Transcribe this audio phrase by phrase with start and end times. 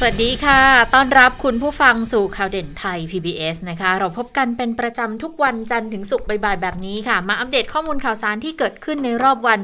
[0.00, 0.60] สวัสดีค่ะ
[0.94, 9.60] ต้อนรับคุณผู้ฟังสู่ข่าวเด่นไทย PBS นะคะ เราพบกันเป็นประจำทุกวันจันทร์ถึงศุกร์บ่ายๆแบบนี้ค่ะ มาอัปเดตข้อมูลข่าวสารที่เกิดขึ้นในรอบวัน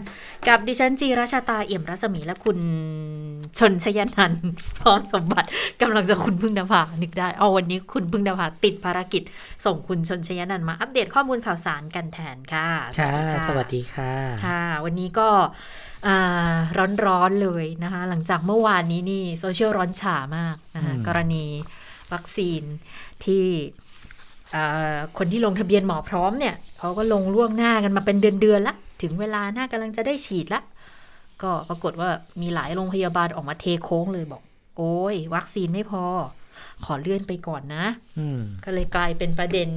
[0.49, 2.59] กับดิฉันจีราชาตาเอี่ยมรัศมีและคุณ
[3.59, 4.43] ชนชยนันท์
[4.79, 5.49] พร้อมสมบัติ
[5.83, 9.23] กำลังจะคุณพึ่งนภานึกได้ เอาวันนี้คุณพึ่งนภาติดภารกิจ
[9.65, 12.69] ส่งคุณชนชยนันท์มาอัปเดตข้อมูลข่าวสารกันแทนค่ะ
[12.99, 14.13] ค่ะะสวัสดีค่ะ
[14.45, 15.29] ค่ะ วันนี้ก็
[17.07, 21.45] ร้อนๆเลยนะคะ หลังจากเมื่อวานนี้นี่โซเชียลร้อนฉามากนะคะอืมกรณี
[22.13, 22.63] วัคซีน
[23.25, 23.45] ที่
[24.53, 30.63] เอ่อคนที่ลงทะเบียนหมอพร้อมเนี่ยเขาก็ลงล่วงหน้ากันมาเป็นเดือนๆละถึงเวลาหน้ากำลังจะได้ฉีดละ
[31.43, 32.11] ก็ปรากฏว่า
[32.41, 34.43] มีหลายโรงพยาบาลออกมาเทโค้งเลยบอก
[34.77, 36.05] โอ้ย วัคซีนไม่พอ
[36.85, 37.87] ขอเลื่อนไปก่อนนะ
[38.19, 39.69] อืมก็เลยกลายเป็นประเด็น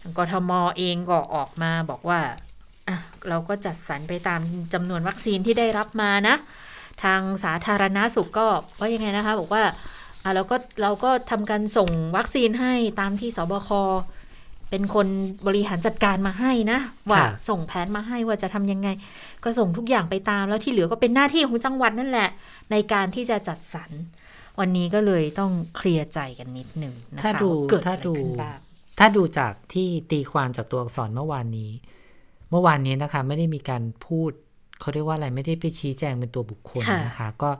[0.00, 2.20] ทางกทมเองก็ออกมาบอกว่า
[2.88, 4.40] อะเราก็จัดสรรไปตาม
[4.72, 6.36] จำนวนวัคซีนที่ได้รับมานะ
[7.04, 8.46] ทางสาธารณาสุขก็
[8.80, 9.62] ว่ายังไงนะคะ บอกว่า
[10.24, 13.70] อะเราก็เราก็ทำการส่งวัคซีนให้ตามที่สบค
[14.70, 15.08] เป็นคน
[15.46, 16.78] บริหารจัดการมาให้นะ
[17.10, 18.88] ว่าค่ะส่งแผนมาให้ว่าจะทำยังไง
[19.44, 22.28] ก็ส่งทุกอย่างไปตาม แล้วที่เหลือก็เป็นหน้าที่ของจังหวัดนั่นแหละ
[22.70, 23.90] ในการที่จะจัดสรร
[24.60, 28.58] วันนี้ก็เลยต้องเคลียร์ใจกันนิดหนึ่งนะคะถ้าดูว่เกิดถ้าอะไรดูขึ้นบ้าง
[28.98, 31.70] ถ้าดูจากที่ตีความจากตัวอักษรเมื่อวานนี้
[32.52, 34.30] เมื่อวานนี้นะคะ ไม่ได้มีการพูด
[34.80, 37.50] เขาเรียกว่าอะไรไม่ได้ไปชี้แจงเป็นตัวบุคคลค่ะนะคะ ก็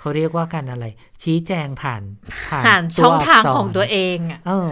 [0.00, 0.84] เขาเรียกว่าการอะไร
[1.22, 2.02] ชี้แจงผ่าน
[2.48, 4.70] ผ่านตัช่องทางกษรของตัวเองอะเออ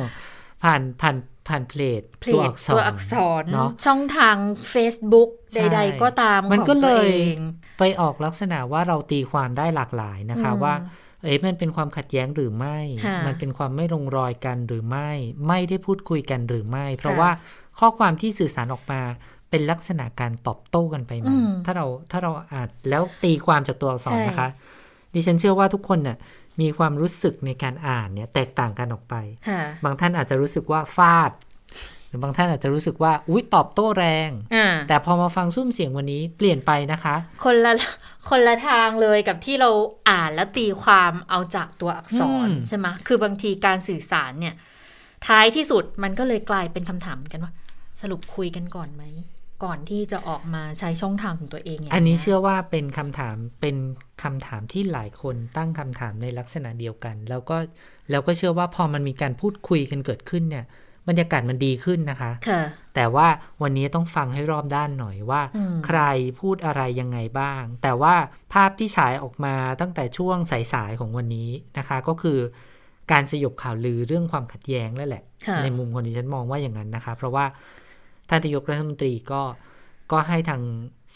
[0.63, 1.17] ผ่านผ่าน
[1.49, 4.37] ผ่านเพลทเพลตัวทอักษรตัวอักษรเนาะช่องทาง
[4.73, 7.39] Facebook ใช่ใดๆ ก็ตามมันของก็เลยตัวอง
[7.79, 10.75] ไปออกลักษณะว่าเราตีความได้หลากหลายนะคะอืมว่า
[11.23, 15.11] เอ๊ะมันเป็นความขัดแย้งหรือไม่ค่ะมันเป็นความไม่ลงรอยกันหรือไม่
[15.49, 17.31] ไม่ได้พูดคุยกันหรือไม่ เพราะค่ะว่า
[17.79, 19.03] ข้อความที่สื่อสารออกมา
[19.53, 24.49] เป็นลักษณะการตอบโต้กันไปมาอืมถ้าเราถ้าเราอ่านแล้วตีความจากตัวอักษรใช่นะคะ
[25.15, 26.17] ดิฉันเชื่อว่าทุกคนน่ะ
[26.61, 29.15] มีความรู้สึกในการอ่านเนี่ยแตกต่างกันออกไป
[29.49, 31.33] ค่ะบางท่านอาจจะรู้สึกว่าฟาด
[32.09, 37.15] หรือบางท่านอาจจะรู้สึกว่าอุ้ยตอบโต้แรงอ่าแต่พอมาฟังซุ้มเสียงวันนี้เปลี่ยนไปนะคะ
[37.45, 37.73] คนละ
[38.29, 39.71] คนละทางเลยกับที่เรา
[40.11, 44.55] อ่านแล้วตีความเอาจากตัวอักษรอืมใช่ไหมคือบางทีการสื่อสารเนี่ย
[45.29, 47.53] ท้ายที่สุดมันก็เลยกลายเป็นคำถามกันว่า
[48.01, 49.03] สรุปคุยกันก่อนไหม
[49.65, 53.77] ก่อนที่จะออกมาใช้ช่องทางของตัวเองย่างอันนี้ยเชื่อว่าเป็นคำถามเป็น
[54.23, 57.57] คำถามที่หลายคนตั้งคำถามในลักษณะเดียวกัน แล้วก็
[58.11, 60.65] แล้วก็เชื่อว่าพอมันมีการพูดคุยกันเกิดขึ้นเนี่ย
[61.09, 62.63] บรรยากาศมันดีขึ้นนะคะค่ะ
[62.95, 63.29] แต่ว่า
[63.63, 66.01] วันนี้ต้องฟังให้รอบด้านหน่อยว่าอืมใคร
[66.41, 68.15] พูดอะไรยังไงบ้าง แต่ว่า
[68.53, 70.37] ภาพที่ฉายออกมาตั้งแต่ช่วง
[70.73, 72.39] สายๆของวันนี้นะคะ ก็คือ
[73.13, 77.45] การสยบข่าวลือเรื่องความขัดแย้งนั่นแหละค่ะในมุมคนที่ฉันมองว่าอย่างนั้นนะคะ เพราะว่า
[78.33, 79.43] ท่านนายกรัฐมนตรีก็
[80.13, 80.63] ก็ให้ทาง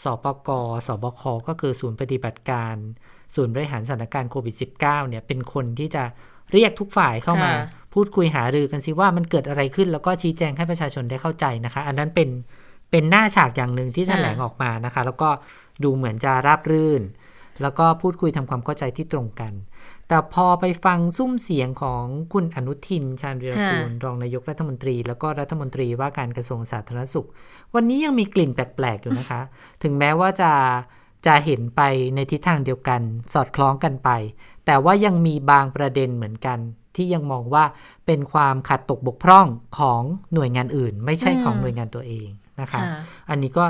[0.03, 0.49] สปก
[0.87, 2.75] สบคก็คือศูนย์ปฏิบัติการ
[3.35, 6.03] ศูนย์บริหารสถานการณ์โควิด -19 เนี่ยเป็นคนที่จะ
[6.53, 12.29] เรียกทุกฝ่ายเข้ามาค่ะพูดคุยหารือกันสิว่ามันเกิดอะไรขึ้นแล้วก็ชี้แจงให้ประชาชนได้เข้าใจนะคะ อันนั้นเป็น
[12.91, 15.29] เป็นหน้าฉากอย่างหนึ่งที่แถลงออกมานะคะ แล้วก็
[15.83, 17.01] ดูเหมือนจะราบรื่น
[17.61, 19.53] แล้วก็พูดคุยทำความเข้าใจที่ตรงกัน
[20.07, 22.03] แต่พอไปฟังซุ้มเสียงของ
[22.33, 27.27] คุณอนุทิน ชาญวีรกูล รองนายกรัฐมนตรี แล้วก็รัฐมนตรีว่าการกระทรวงสาธารณสุข
[27.75, 29.41] วันนี้ยังมีกลิ่นแปลกๆอยู่นะคะ
[29.83, 30.51] ถึงแม้ว่าจะ
[31.27, 31.81] จะเห็นไป
[32.15, 33.01] ในทิศทางเดียวกัน
[33.33, 34.09] สอดคล้องกันไป
[34.65, 36.59] แต่ว่ายังมีบางประเด็นเหมือนกัน
[36.95, 37.63] ที่ยังมองว่า
[38.05, 39.47] เป็นความขาดตกบกพร่อง
[39.79, 40.01] ของ
[40.33, 42.29] หน่วยงานอื่น ไม่ใช่ของอืมหน่วยงานตัวเอง
[42.61, 42.83] นะคะค่ะ
[43.29, 43.65] อันนี้ก็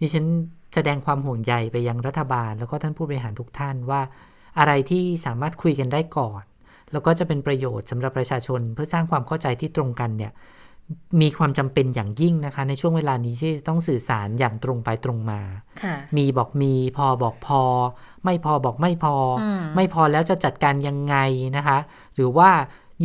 [0.00, 0.26] ดิฉัน
[0.74, 4.00] แสดงความห่วงใยไปยังรัฐบาล แล้วก็ท่านผู้บริหารทุกท่านว่า
[4.58, 6.42] อะไรที่สามารถคุยกันได้ก่อน
[6.92, 10.32] แล้วก็จะเป็นประโยชน์สำหรับประชาชนเพื่อสร้างความเข้าใจที่ตรงกันเนี่ย
[11.20, 15.40] มีความจำเป็นอย่างยิ่งนะคะ ในช่วงเวลานี้ที่ต้องสื่อสารอย่างตรงไปตรงมา
[15.82, 17.62] ค่ะมีบอกมีพอบอกพอ
[18.24, 21.16] ไม่พอบอกไม่พออมไม่พอแล้วจะจัดการยังไง
[21.56, 21.78] นะคะ
[22.14, 22.50] หรือว่า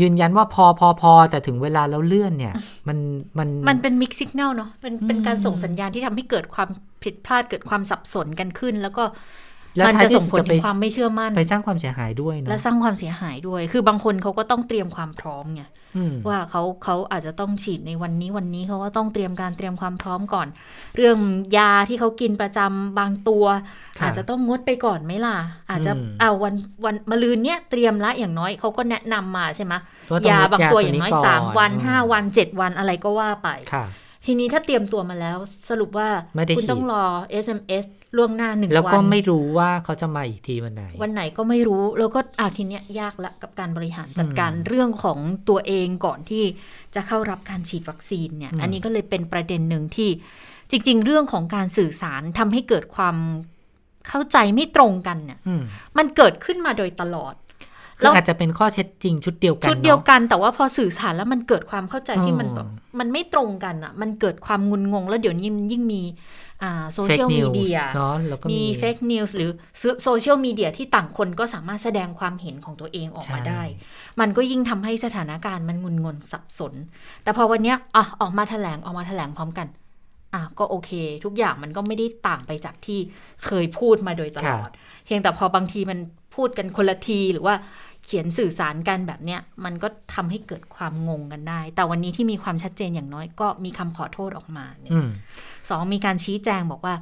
[0.02, 2.54] ยืนยันว่าพอพอพอแต่ถึงเวลาแล้วเลื่อนเนี่ย
[2.88, 2.98] มัน
[3.38, 6.70] มันมันเป็นมิกซิกแนลเนาะเป็นเป็นอืมการส่งสัญญาณที่ทำให้เกิดความ
[7.04, 9.14] ผิดพลาดเกิดความสับสนกันขึ้น แล้วก็แล้ว
[9.88, 15.64] มันท้ายจะที่ส่งผลสุดจะไปถึงความไม่เชื่อมั่น ไปสร้างความเสียหายด้วยเนาะและสร้างความเสียหายด้วย คือบางคนเขาก็ต้องเตรียมความพร้อมไง
[15.98, 20.48] อืมว่าเขาเขาอาจจะต้องฉีดในวันนี้วันนี้เขาก็ต้องเตรียมการเตรียมความพร้อมก่อน
[20.96, 21.18] เรื่อง
[21.58, 23.46] ยาที่เขากินประจำบางตัว
[24.00, 25.36] ค่ะอาจจะต้องงดไปก่อนไหมล่ะ
[25.70, 26.54] อาจจะอืมเอาวัน
[26.86, 29.74] วันมะรืนเนี้ยเตรียมละอย่างน้อยเขาก็แนะนำมาใช่ไหม
[30.12, 33.86] ว่าต้องยางดบางตัวอย่างน้อยก่สามวันอืมห้าวันเจ็ดวันอะไรก็ว่าไปค่ะ
[34.26, 35.38] ทีนี้ถ้าเตรียมตัวมาแล้ว
[35.70, 37.04] สรุปว่าไม่ได้คุณฉีดต้องรอ
[37.46, 37.86] SMS
[38.18, 45.20] ล่วงหน้าหนึ่งแล้ววัก็นไม่รู้ว่าเขาจะมาอีกทีวันไหน วันไหนก็ไม่รู้ แล้วก็อ้าวทีเนี้ยยากละกับการบริหารจัดการอืมเรื่องของ
[45.50, 46.44] ตัวเองก่อนที่
[46.96, 50.10] จะเข้ารับการฉีดวัคซีนเนี่ยอืมอันนี้ก็เลยเป็นประเด็นหนึ่งที่
[50.72, 53.16] จริง ๆ เรื่องของการสื่อสารทำให้เกิดความ
[54.08, 55.62] เข้าใจไม่ตรงกันเนี่ยอืม
[55.98, 57.34] มันเกิดขึ้นมาโดยตลอด
[58.00, 62.68] ซึ่งอาจจะเป็นข้อเท็จจริงชุดเดียวกัน ชุดเดียวนอะกัน แต่ว่าพอสื่อสารแล้วมันเกิดความเข้าใจที่มันอ๋อแบบ
[63.00, 66.02] มันไม่ตรงกันอะ มันเกิดความงุนงง แล้วเดี๋ยวนี้มันยิ่งมี
[66.64, 69.50] อ่าโซเฟเชีกยลนิมีวเดียเนาะแล้วก็มีมี fake news หรือ
[70.04, 73.62] โซเชียลมีเดียที่ต่างคนก็สามารถแสดงความเห็นของตัวเองออกมาใช่ได้
[74.20, 76.74] มันก็ยิ่งทำให้สถานการณ์มันงุนงงสับสน
[77.24, 79.68] แต่พอวันเนี้ยอะออกมาแถลงออกมาแถลงพร้อมกัน
[80.34, 80.92] อะก็โอเค
[81.26, 83.00] ทุกอย่างมันก็ไม่ได้ต่างไปจากที่
[83.46, 84.70] เคยพูดมาโดยตลอด
[85.06, 86.00] เพียงแต่พอบางทีมัน
[86.36, 87.56] พูดกันคนละทีหรือว่า
[88.06, 95.10] เขียนสื่อสารกันแบบเนี้ยมันก็ทำให้เกิดความงงกันได้ แต่วันนี้ที่มีความชัดเจนอย่างน้อยก็มีคำขอโทษออกมาเนี่ยอืม
[95.70, 96.96] สองมีการชี้แจงบอกว่า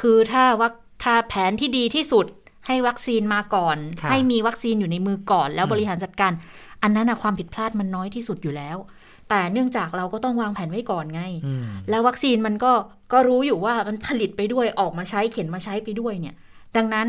[0.00, 0.72] คือถ้าวัค
[1.02, 2.26] ถ้าแผนที่ดีที่สุด
[2.66, 6.32] ให้วัคซีนมาก่อนค่ะให้มีวัคซีนอยู่ในมือก่อน แล้วอืมบริหารจัดการ
[6.82, 8.76] อันนั้นนะความผิดพลาดมันน้อยที่สุดอยู่แล้ว
[9.28, 12.72] แต่เนื่องจากเราก็ต้องวางแผนไว้ก่อนไงอืมแล้ววัคซีนมันก็
[13.12, 16.34] ก็รู้อยู่ว่ามันผลิตไปด้วยออกมาใช้เข็นมาใช้ไปด้วยเนี่ย
[16.76, 17.06] ดังนั้น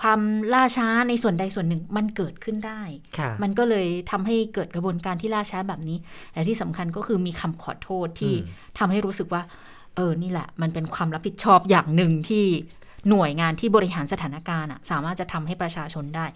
[0.00, 0.20] ความ
[0.54, 2.80] ล่าช้าในส่วนใดส่วนหนึ่งมันเกิดขึ้นได้
[3.18, 5.98] ค่ะมันก็เลยทำให้เกิดกระบวนการที่ล่าช้าแบบนี้
[6.32, 9.42] และที่สำคัญก็คือมีคำขอโทษที่อืมทำให้รู้สึกว่า
[9.96, 12.44] เออ นี่แหละ มันเป็นความรับผิดชอบอย่างหนึ่งที่
[13.08, 16.26] หน่วยงานที่บริหารสถานการณ์อะสามารถจะทำให้ประชาชนได้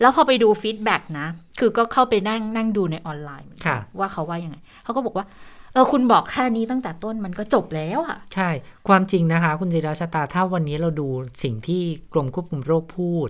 [0.00, 1.28] แล้วพอไปดู feedback นะ
[1.58, 5.26] คือก็เข้าไปนั่งนั่งดูในออนไลน์เหมือนกันค่ะว่าเขาว่ายังไง เขาก็บอกว่า
[5.74, 8.48] เออคุณบอกแค่นี้ตั้งแต่ต้นมันก็จบแล้วอะใช่
[8.88, 11.08] ความจริงนะคะ คุณจิราชตาถ้าวันนี้เราดู
[11.42, 11.82] สิ่งที่
[12.12, 13.28] กรมควบคุมโรคพูด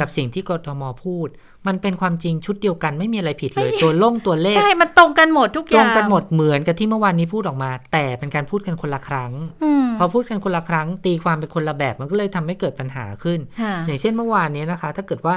[0.00, 1.28] กับสิ่งที่กทมพูด
[1.68, 9.32] มันเป็นความจริงชุดเดียวกันไม่มีอะไรผิดเลย ตัวล่งตัวเลข ใช่ มันตรงกันหมดทุกอตรย่างงกันหมดเหมือนกับที่เมื่อวานนี้พูดออกมา แต่เป็นการพูดกันคนละครั้ง
[9.62, 15.36] อืมพอพูดกันคนละครั้ง ตีความเป็นคนละแบบมันก็เลยทำให้เกิดปัญหาขึ้นค่ะอย่างเช่นเมื่อวานนี้นะคะ ถ้าเกิดว่า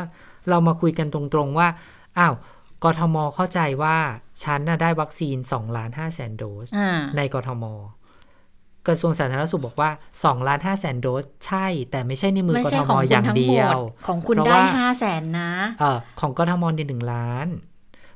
[0.49, 1.67] เรามาคุยกันตรงๆว่า
[2.19, 2.33] อ้าว
[2.83, 3.97] กทมเข้าใจว่า
[4.44, 7.65] ฉันน่ะได้วัคซีน2ล้าน5แสนโดสอ่าในกทม
[8.88, 9.89] กระทรวงสาธารณสุขบอกว่า
[10.19, 17.47] 2ล้าน5แสนโดสใช่ แต่ไม่ใช่ในมือไม่กใช่ทขมองอคุณย่างทั้งเดีหมยดวของคุณเพราะได้ว่าห้าแสนนะเออของกทมเนี่ยหนึ่งล้าน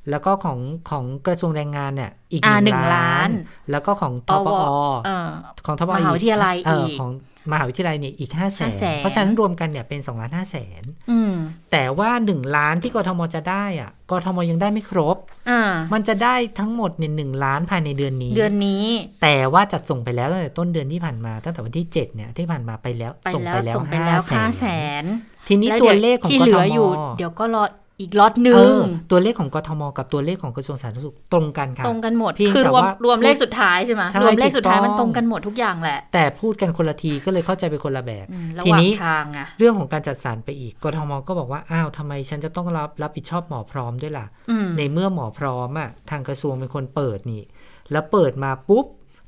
[0.10, 0.60] แล้วก็ของ
[0.90, 4.62] ของกระทรวงแรงงานเนี่ยอีกอ่าหนึ่งหนึ่งล้าล้านนแล้วก็ของทปอ
[5.06, 5.30] เออ
[5.66, 7.12] ของทปมหาวิทยาลัยเอีกของ
[7.52, 11.34] มหาวิทยาลัยเนี่ยอีกห้าแสน500,000เพราะฉะนั้นรวมกันเนี่ยเป็น2ล้านห้าแสนอืม
[11.72, 15.18] แต่ว่าหนึ่งล้านที่กทมจะได้อะกทมยังได้ไม่ครบ
[15.50, 15.62] อ่า
[15.94, 18.86] มันจะได้ทั้งหมดเนี่ยหนึ่งล้านภายในเดือนนี้ เดือนนี้
[19.22, 24.66] แต่ว่าจัดส่งไปแล้วตั้งแต่ต้นเดือนที่ผ่านมาตั้งแต่วันที่7เนี่ยที่ผ่านมาไปแล้วไปส่งแล้วไปแล้วส่งไปแล้วห้าห้าแสแส
[25.02, 25.06] นน
[25.48, 27.64] ทีนี้แล้ตัวดี๋ยเลขของที่กเหทลือมอยู่ เดี๋ยวก็รอ
[28.02, 47.44] อีกล็อตหนึ่เองอตัวเลขของกทมกับตัวเลขของกระทรวงสาธารณสุขตรงกันค่ะตรงกันหมดเพียงคือแต่รวมว่ารวมเลขสุดท้ายใช่ไหมใช่รวมเลขสุดท้ายถูกต้องมันตรงกันหมดทุกอย่างแหละ แต่พูดกันคนละทีก็เลยเข้าใจเป็นคนละแบบอืมระหทีว่างนี้ทางอะเรื่องของการจัดสรรไปอีกกทมก็บอกว่าอ้าวทำไมฉันจะต้องรับรับผิดชอบหมอพร้อมด้วยล่ะอืมในเมื่อหมอพร้อมอะทางกระทรวงเป็นคนเปิดนี่
[47.92, 48.86] แล้วเปิดมาปุ๊บ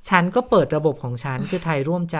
[0.09, 2.19] ฉันก็เปิดระบบของฉันคือไทยร่วมใจ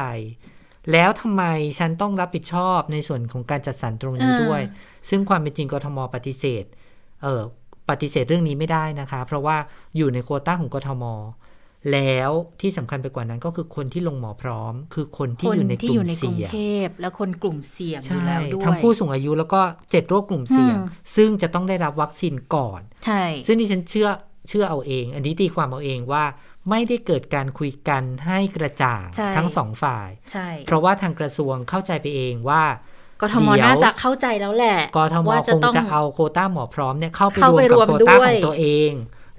[0.92, 1.44] แล้วทำไม
[1.80, 4.62] ฉันต้องรับผิดชอบในส่วนของการจัดสรรตรงนี้ด้วย
[5.10, 6.66] ซึ่งความเป็นจริงกทมปฏิเสธ
[7.24, 7.42] เออ
[7.90, 9.58] ปฏิเสธเรื่องนี้ไม่ได้นะคะ เพราะว่า
[9.98, 11.04] อยู่ในโควต้าของกทม
[11.94, 12.32] แล้ว
[12.62, 24.10] ที่สำคัญไปกว่านั้นก็คือคนที่ลงหมอพร้อม คือคนที่คนอยู่ในกที่ลุ่อยู่มในกรุงเสี่ยงเทพและคนกลุ่มเสี่ยงอใช่ยู่แล้วด้วยทั้งผู้สูงอายุแล้วก็เจ็ดโรคกลุ่มเสี่ยงอืมซึ่งจะต้องได้รับวัคซีนก่อน ใช่ ซึ่งดิฉันเชื่อ
[24.50, 26.24] เชื่อเอาเอง อันนี้ตีความเอาเองว่า
[26.70, 32.64] ไม่ได้เกิดการคุยกันให้กระจ่างใช่ทั้งสองฝ่ายใช่เพราะว่าทางกระทรวงเข้าใจไปเองว่า
[33.22, 38.92] กทมเดี๋ยวน่าจะเข้าใจแล้วแหละกทมว่าคจะงต้องจะเอาโควต้าหมอพร้อมเนี่ยเข้าไปเข้ารวมไปกับรวมโควต้าด้วยของตัวเอง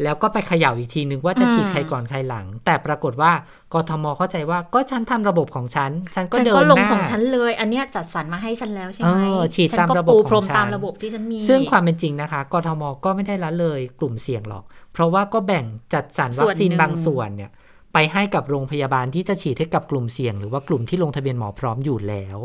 [0.02, 3.32] แล้วก็ไปเขย่าอีกทีนึงว่าจะอืมฉีดใครก่อนใครหลัง แต่ปรากฏว่า
[3.74, 15.64] กทมเข้าใจว่าก็ฉันทำระบบของฉัน ฉันก็ฉันเดิก็นลงหน้าของฉันเลย อันเนี้ยจัดสรรมาให้ฉันแล้วใช่ไหมเออฉีดฉันตามก็ระบบปูของพรมฉันตามระบบที่ฉันมี ซึ่งความเป็นจริงนะคะ กทมก็ไม่ได้ละเลยกลุ่มเสี่ยงหรอก เพราะว่าก็แบ่ง
[15.94, 17.50] จัดสรรวัคซีนส่วนหนึ่งบางส่วนเนี่ย
[17.92, 22.38] ไปให้กับโรงพยาบาลที่จะฉีดให้กับกลุ่มเสี่ยง หรือว่ากลุ่มที่ลงทะเบียนหมอพร้อมอยู่แล้ว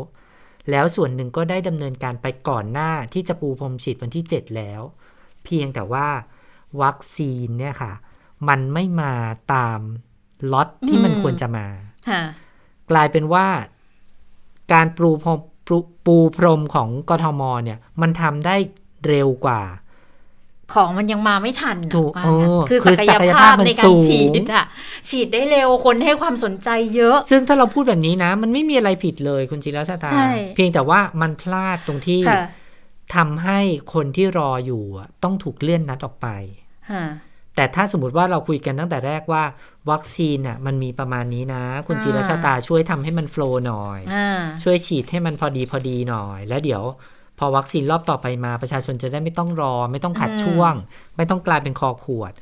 [0.70, 4.80] แล้วส่วนหนึ่งก็ได้ดำเนินการไปก่อนหน้าที่จะปูพรมฉีดวันที่ 7 แล้ว
[5.44, 6.06] เพียงแต่ว่า
[6.82, 7.92] วัคซีนเนี่ยค่ะ
[8.48, 9.12] มันไม่มา
[9.54, 9.80] ตาม
[10.52, 11.66] ล็อตที่มันควรจะมา
[12.08, 12.22] ค่ะ
[12.90, 13.46] กลายเป็นว่า
[14.72, 18.56] การปูพรมปูปูพรมของกทมเนี่ย มันทำได้
[19.06, 19.62] เร็วกว่า
[20.74, 24.64] ของมันยังมาไม่ทันน่ะถูกว่าเออคือคือศักศัยกยภาภาพพมันในการสูงฉีดอะ
[25.08, 32.44] ฉีดได้เร็วคนให้ความสนใจเยอะ ซึ่งถ้าเราพูดแบบนี้นะ มันไม่มีอะไรผิดเลยคุณจิรชาตาใช่เพียงแต่ว่ามันพลาดตรงที่ค่ะ
[33.16, 33.60] ทำให้
[33.94, 36.65] คนที่รออยู่อะต้องถูกเลื่อนนัดออกไปค่ะ
[37.56, 39.42] แต่ถ้าสมมติว่าเราคุยกันตั้งแต่แรกว่า
[39.90, 44.28] วัคซีนอะมันมีประมาณนี้นะ คุณอ่าจีรชาตาช่วยทำให้มันโฟลว์หน่อยอ่า
[44.62, 46.82] ช่วยฉีดให้มันพอดีพอดีหน่อย แล้วเดี๋ยว
[47.38, 50.72] พอวัคซีนรอบต่อไปมาประชาชนจะได้ไม่ต้องรอ ไม่ต้องขัดอืมช่วง
[51.16, 52.32] ไม่ต้องกลายเป็นคอขวด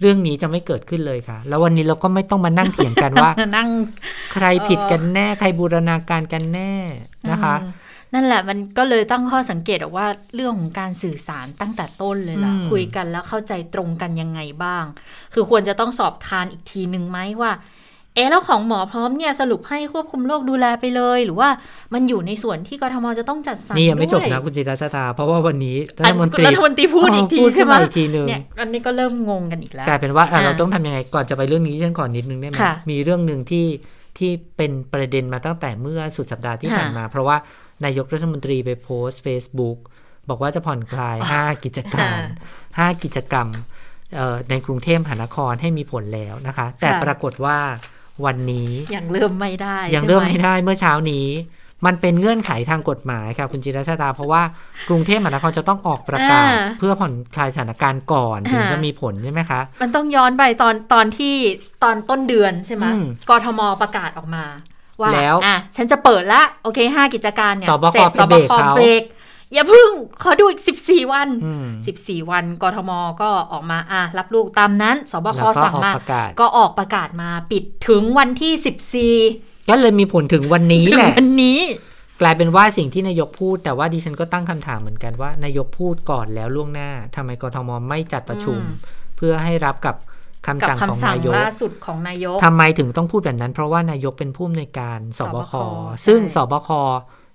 [0.00, 3.68] เรื่องนี้จะไม่เกิดขึ้นเลยค่ะ แล้ววันนี้เราก็ไม่ต้องมานั่งเถียงกันว่านั่ง
[4.32, 6.72] ใครผิดกันแน่ ใครบูรณาการกันแน่
[7.30, 7.85] นะคะอืม
[8.16, 14.84] นั่นแหละมันก็เลยตั้งข้อสังเกตออกว่าเรื่องของการสื่อสารตั้งแต่ต้นเลยล่ะอืมคุยกันแล้วเข้าใจตรงกันยังไงบ้าง
[15.34, 17.52] คือควรจะต้องสอบทานอีกทีหนึ่งไหมว่า
[18.16, 21.48] เอะแล้วของหมอพร้อมเนี่ยสรุปให้ควบคุมโรคดูแลไปเลย หรือว่า
[21.94, 33.66] มันอยู่ในส่วนที่กทมจะต้องจัดสรรนี่ยังไม่จบด้วยนะคุณจิรชาตา เพราะว่าวันนี้รัอัฐนมนตรีรัฐมนตรีพูดอีกทีพูดใช่ขึ้นไหมมาอีกทีหนึ่งเนี่ยอันนี้ก็เริ่มงงกันอีกแล้วกลายเป็นว่าอะอ่าเราต้องทำยังไงก่อนจะไปเรื่องนี้ฉันขอนิดนึงได้ไหมค่ะมีเรื่องหนึ่งที่
[34.18, 37.36] ที่เป็นประเด็นมาตั้งแต่เมื่อสุดสัปดาห์ที่ค่ะผ่านมา เพราะว่า
[37.84, 39.78] นายกรัฐมนตรีไปโพสต์ Facebook
[40.28, 42.20] บอกว่าจะผ่อนคลาย 5 กิจการ
[42.62, 43.48] 5 กิจกรรม
[44.16, 47.58] เอ่อในกรุงเทพมหานครให้มีผลแล้วนะคะ แต่ค่ะปรากฏว่า
[48.24, 51.28] วันนี้ยังเริ่มไม่ได้ยังใช่หเริ่มไม่ได้เมื่อเช้านี้
[51.86, 54.42] มันเป็นเงื่อนไขทางกฎหมายค่ะคุณจิรชาดาเพราะว่า
[54.88, 61.34] กรุงเทพมหานครจะต้องออกประกาศอ่าเพื่อผ่อนคลายสถานการณ์ก่อนถึงอ่าจะมีผลใช่ไหมคะ มันต้องย้อนไปตอนตอนที่
[61.82, 64.44] ตอนต้นเดือนใช่ไหมอืมกทมประกาศออกมา
[65.00, 69.02] ว่าแล้วอะฉันจะเปิดละโอเคห้ากิจการเนี่ยสบคเสร็จไปเบรกเขาเบรก
[69.52, 69.88] อย่าพึ่ง
[70.22, 71.66] ขอดูอีก 14 วันอืม
[71.98, 72.90] 14 วันกทม
[73.22, 81.60] ก็ออกมาอะรับลูกตามนั้นสบคแล้วก็สั่งออกมาประกาศก็ออกประกาศมาปิดถึงวันที่ 14 ก็เลยมีผลถึงวันนี้ถึงแหละวันนี้
[82.20, 89.94] กลายเป็นว่าสิ่งที่นายกพูด แต่ว่าดิฉันก็ตั้งคำถามเหมือนกันว่านายกพูดก่อนแล้วล่วงหน้าทำไมกทมไม่จัดประชุมอืมเพื่อให้รับกับ
[90.46, 95.54] คำกับสั่งของคำสั่งนายกล่าสุดของนายกทำไมถึงต้องพูดแบบนั้น เพราะว่านายกเป็นผู้อำนวยการสบคสบค
[96.06, 96.70] ซึ่งใช่สบค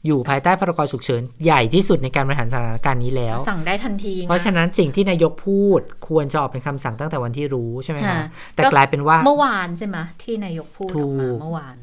[0.06, 8.24] อยู่ภายใต้พรกฉุกเฉินใหญ่ที่สุดในการบริหารสถานการณ์นี้แล้ว สั่งได้ทันทีไงเพราะฉะนั้นสิ่งที่นายกพูดควรจะออกเป็นคำสั่งตั้งแต่วันที่รู้ใช่ไหมคะค่ะ
[8.56, 11.76] แต่ก็กลายเป็นว่าเมื่อวานใช่ไหมที่นายกพูดออกมาถูกเมื่อวาน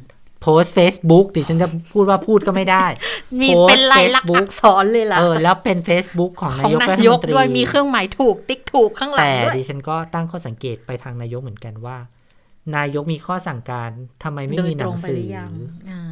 [0.42, 2.86] โพสต์ Facebook ดิฉันจะพูดว่าพูดก็ไม่ได้
[3.40, 11.96] มีโพสต์เป็นลายลักษณ์ Facebook อักษรเลยล่ะเออแล้วเป็น Facebook ของขนาองยกรันาฐยมกนตรีด้วยมีเครื่องหมายถูกติ๊กถูกข้างหลังแต่ด้วยดิฉันก็ตั้งข้อสังเกตไปทางนายกเหมือนกันว่า
[12.76, 13.90] นายกมีข้อสั่งการ
[14.22, 15.52] ทำไมไม่โดมียหนัตรงงไปสืหอรือยัง
[15.90, 16.02] อ่า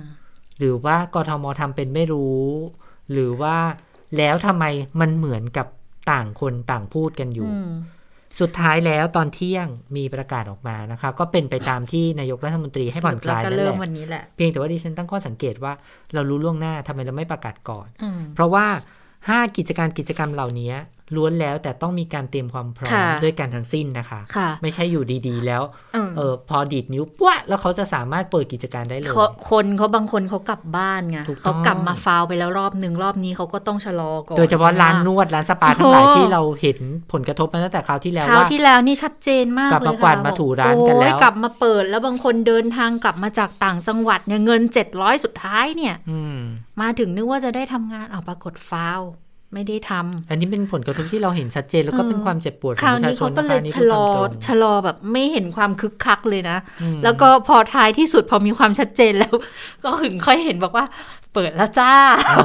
[0.59, 2.45] หรือว่ากทมทำเป็นไม่รู้
[3.13, 3.57] หรือว่า
[4.17, 4.65] แล้วทำไม
[5.01, 5.67] มันเหมือนกับ
[6.11, 7.71] ต่างคนต่างพูดกันอยู่อืม
[8.41, 9.67] สุดท้ายแล้วตอนเที่ยง
[9.97, 15.73] มีประกาศออกมานะคะ ก็เป็นไปตามที่นายกรัฐมนตรีให้ผ่อนคลายแล้วก็นั่นเริ่แหมละวันนี้แหละ เพียงแต่ว่าดิฉันตั้งข้อสังเกตว่า
[16.15, 18.67] เรารู้ล่วงหน้าทำไมเราไม่ประกาศก่อนอืมเพราะว่า
[19.17, 20.73] 5 กิจการกิจกรรมเหล่านี้
[21.15, 25.63] ล้วนแล้วแต่ต้องมีการเตรียมความพร้อมค่ะด้วยกันทั้งสิ้นนะคะค่ะไม่ใช่อยู่ดีๆ แล้ว
[25.95, 36.79] อืมเออพอดีดนิ้วปั้วแล้วเขาจะสามารถเปิดกิจการได้เลยเขาคนเขาบางคนเขากลับบ้านไงถูกต้องเขากลับมาฟาวไปแล้วรอบหนึ่งรอบนี้เขาก็ต้องชะลอก่อนโดยเฉพาะใช่ไหมร้านนวดร้านสปาทั้งหลายโอ้ที่เราเห็น
[37.13, 46.39] ผลกระทบมาตั้งแต่คราวที่แล้วคราวว่าที่แล้วนี่ชัดเจนมากกลับเลยมาค่ะกวาดมาถูร้านกันแล้วโอ้ยกลับมาเปิดแล้วบางคนเดินทางกลับมาจากต่างจังหวัดเนี่ยเงินเจ็ดร้อยสุดท้ายเนี่ยอืม
[46.81, 49.01] มาถึงนึกว่าจะได้ทำงานเอาปรากฏฟาว
[49.57, 59.35] ไม่ได้ทำอันนี้เป็นผลกระทบที่เราเห็นชัดเจนแล้วก็เป็นความเจ็บปวดขคองราวประชานี้ชเขานก็นะเลคะยนี่ชะพูดลอตามตรงชะลอแบบไม่เห็นความคึกคักเลยนะอืมแล้วก็พอท้ายที่สุดพอมีความชัดเจนแล้ว
[59.85, 60.85] ก็ถึงค่อยเห็นบอกว่า
[61.37, 61.93] เปิดแล้วจ้า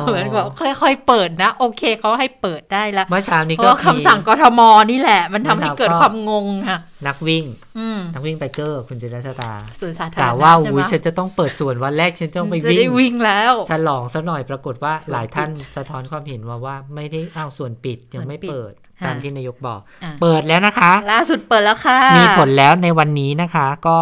[0.03, 7.43] เหมือนบอกค่อย ๆ เปิดนะ โอเคเขาให้เปิดได้แล้วเมื่อเช้านี้เพก็ราะว่ามีคำสั่งกทมนี่แหละ มันทำให้เกิดแล้วก็ความงงค่ะ นักวิ่ง
[7.77, 23.97] อืมนักวิ่งไบเกอร์ คุณจิรชาตาส่วนสาธารกล่าวณะว่าใช่ไหอุ้มยฉันจะต้องเปิดส่วนวันแรกฉันต้องไปจะวิ่ได้งวิ่งแล้วฉลองซะหน่อยปรากฏว่าส่วนหลายท่านปิดสะท้อนความเห็นมาว่าไม่ได้อ้าวส่วนปิดยังไม่ส่วนปิดเปิดค่ะตามที่นายกบอกอะเปิดแล้วนะคะล่าสุดเปิดแล้วค่ะ มีผลแล้วในวันนี้นะคะ ก็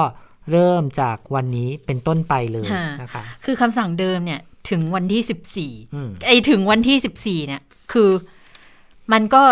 [0.51, 7.61] เริ่มจากวันนี้เป็นต้นไปเลยค่ะนะคะ คือคำสั่งเดิมเนี่ย ถึงวันที่สิบสี่อืมไอถึงวันที่สิบสี่เนี่ย
[7.91, 8.11] คือ
[9.11, 9.43] มันก็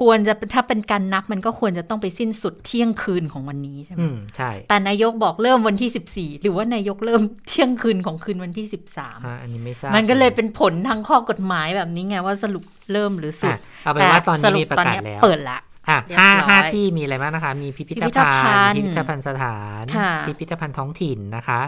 [0.00, 21.60] ควรจะถ้าเป็นการนับมันก็ควรจะต้องไปสิ้นสุดเที่ยงคืนของวันนี้ใช่ไหมอืมใช่ แต่นายกบอกเริ่มวันที่สิบสี่หรือว่านายกเริ่มเที่ยงคืนของคืนวันที่สิบสามอะอันนี้ไม่ทราบมันก็เลยเป็นผลทางข้อกฎหมายแบบนี้ไงว่าสรุปเริ่มหรือสุดอะเอาเป็นว่าตอนสนี้รุมีประตอนกาศเนี้ยแล้วเปิดละอะเรียบห้าร้อยห้าที่มีอะไรบ้างนะคะ มีพิพิธพิพิธภัภัณณฑ์ฑ์พิพิธภัณฑ์สถานค่ะพิพิธภัณฑ์ท้องถิ่นนะคะ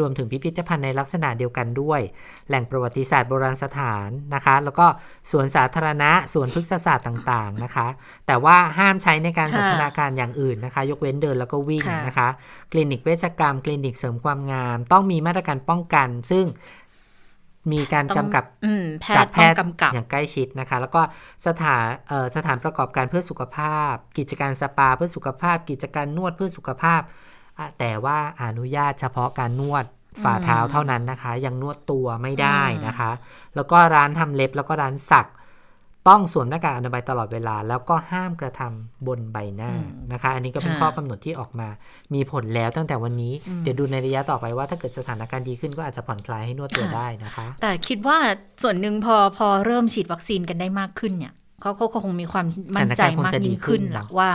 [0.00, 2.00] รวมถึงพิพิธภัณฑ์ในลักษณะเดียวกันด้วย
[2.48, 4.86] แหล่งประวัติศาสตร์โบราณสถานนะคะ แล้วก็
[5.30, 7.86] สวนสาธารณะสวนพฤกษศาสตร์ต่างๆนะคะ
[8.26, 12.28] แต่ว่าห้ามใช้ในการค่ะสันทนาการอย่างอื่นนะคะ ยกเว้นเดินแล้วก็วิ่งค่ะนะคะ
[12.72, 16.46] คลินิกเวชกรรม คลินิกเสริมความงาม ต้องมีมาตรการป้องกัน ซึ่ง
[17.72, 21.00] มีการต้องกำกับอืมแพจาทกย์แพต้องทย์กำกับอย่างใกล้ชิดนะคะ แล้วก็
[21.46, 27.37] สถานเอ่อสถานประกอบการเพื่อสุขภาพ กิจการสปาเพื่อสุขภาพ กิจการนวดเพื่อสุขภาพอะ
[27.78, 29.84] แต่ว่าอนุญาตเฉพาะการนวด
[30.22, 33.10] ฝ่าเท้าเท่านั้นนะคะ ยังนวดตัวไม่ได้นะคะ
[33.54, 35.28] แล้วก็ร้านทำเล็บแล้วก็ร้านสัก
[36.08, 41.68] ต้องสวมหน้ากากอนามัยตลอดเวลา แล้วก็ห้ามกระทำบนใบหน้าอืมนะคะ อันนี้ก็เป็นค่ะข้อกำหนดที่ออกมา
[42.14, 48.18] มีผลแล้วตั้งแต่วันนี้อืมเดี๋ยวดูในระยะต่อไปว่าถ้าเกิดสถานการณ์ดีขึ้นก็อาจจะผ่อนคลายให้นวดตัวค่ะได้นะคะ แต่คิดว่า
[48.62, 52.46] ส่วนหนึ่งพอพอเริ่มฉีดวัคซีนกันได้มากขึ้นเนี่ยเขาเขาก็คงมีความ
[52.76, 54.30] มั่นใจมากยิ่งขึ้นแหละว่า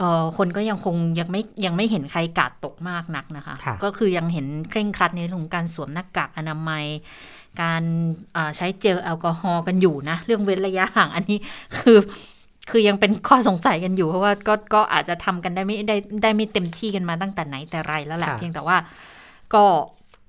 [0.00, 6.84] เออคนก็ยังคงยังไม่ยังไม่เห็นใครกาดตกมากนักนะคะค่ะก็คือยังเห็นเคร่งครัดในเรื่องของการสวมหน้ากากอนามัย
[7.62, 7.82] การ
[8.36, 11.38] อ่าใช้เจลแอลกอฮอล์กันอยู่นะ เรื่องเว้นระยะห่างอันนี้
[11.78, 11.98] คือ
[12.70, 18.76] คือยังเป็นข้อสงสัยกันอยู่ เพราะว่าก็ก็อาจจะทำกันได้ไม่ได้ได้ไม่เต็มที่กันมาตั้งแต่ไหนแต่ไรแล้วแหละค่ะเพียงแต่ว่า
[19.54, 19.64] ก็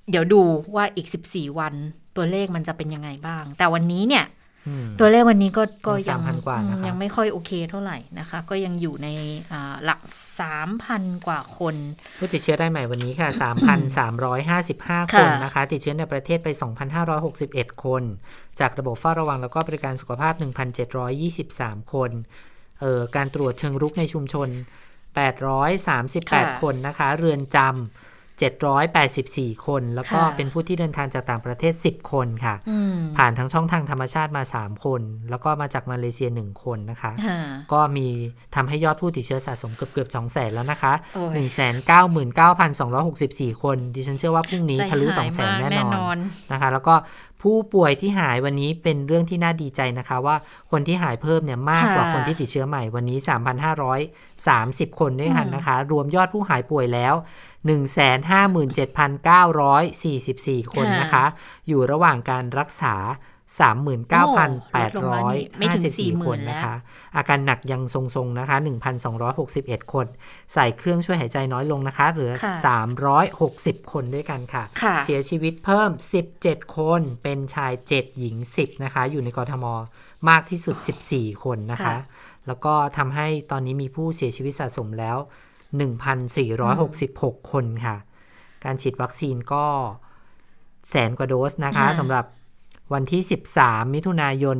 [0.09, 0.41] เดี๋ยวดู
[0.75, 1.73] ว่าอีก 14 วัน
[2.15, 4.40] ตัวเลขมันจะเป็นยังไงบ้าง แต่วันนี้เนี่ยอืม
[4.99, 9.07] ตัวเลขวันนี้ก็ก็ยัยังง3,000กว่านะคะอืมยังไม่ค่อยโอเคเท่าไหร่นะคะ ก็ยังอยู่ใน
[9.51, 10.01] อ่าหลัก
[10.63, 11.75] 3,000กว่าคน
[12.19, 13.29] ผู้ติดเชื้อรายใหม่วันนี้ค่ะ
[14.27, 16.47] 3,355คนค่ะนะคะ ติดเชื้อในประเทศไป
[17.15, 18.03] 2,561คน
[18.59, 20.33] จากระบบเฝ้าระวังแล้วก็บริการสุขภาพ
[21.13, 22.11] 1,723คน
[22.79, 24.49] เอ่อการตรวจเชิงรุกในชุมชน
[25.29, 37.39] 838 คนนะคะ เรือนจำ 784 คน แล้วก็ค่ะเป็นผู้ที่เดินทางจากต่างประเทศ 10 คนค่ะอืมผ่านทั้งช่องทางธรรมชาติมา 3 คน แล้วก็มาจากมาเลเซีย 1 คนนะคะค่ะ
[37.73, 38.07] ก็มี
[38.55, 41.47] ทำให้ยอดผู้ติดเชื้อสะสมเกือบเกือบ2แสนแล้วนะคะโอ้ย
[42.49, 46.19] 199,264 คน ดิฉันเชื่อว่าพรุ่งนี้ใจทะลุหาย2แสนมากแน่นแน่นออนน
[46.51, 46.93] นะคะ แล้วก็
[47.41, 50.35] ผู้ป่วยที่หายวันนี้เป็นเรื่องที่น่าดีใจนะคะ ว่า
[50.71, 53.17] คนที่หายเพิ่มเนี่ยมากกว่าค่ะคนที่ติดเชื้อใหม่วันนี้
[54.87, 57.13] 3,530 คนด้วยกันนะคะ รวมยอดผู้หายป่วยแล้ว
[57.73, 61.25] 157,944 คนนะคะ
[61.67, 66.73] อยู่ระหว่างการรักษาไม่ถึง 39,854 คน40,000นะคะ
[67.15, 68.57] อาการหนักยังทรงๆนะคะ
[69.19, 70.05] 1,261 คน
[70.53, 72.53] ใส่เครื่องช่วยหายใจน้อยลงนะคะ เหลือค่ะ
[73.23, 75.89] 360 คนด้วยกันค่ะค่ะเสียชีวิตเพิ่ม
[76.31, 79.65] 17 คนเป็นชาย 7 หญิง 10 นะคะ อยู่ในกรทม
[80.29, 80.75] มากที่สุด
[81.09, 81.95] 14 คนนะคะค่ะ
[82.47, 85.17] แล้วก็ทำให้ตอนนี้มีผู้เสียชีวิตสะสมแล้ว
[85.93, 87.95] 1,466 คนค่ะ
[88.65, 89.65] การฉีดวัคซีนก็
[90.89, 92.25] แสนกว่าโดสนะคะอ่าสำหรับ
[92.93, 93.21] วันที่
[93.57, 94.57] 13 มิถุนายน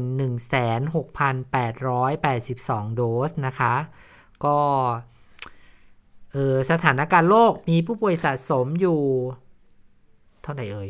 [0.81, 3.75] 16,882 โดสนะคะ
[4.45, 4.57] ก็
[6.31, 9.01] เออสถานการณ์โลกมีผู้ป่วยสะสมอยู่
[10.43, 10.89] เท่าไหร่เอ่ย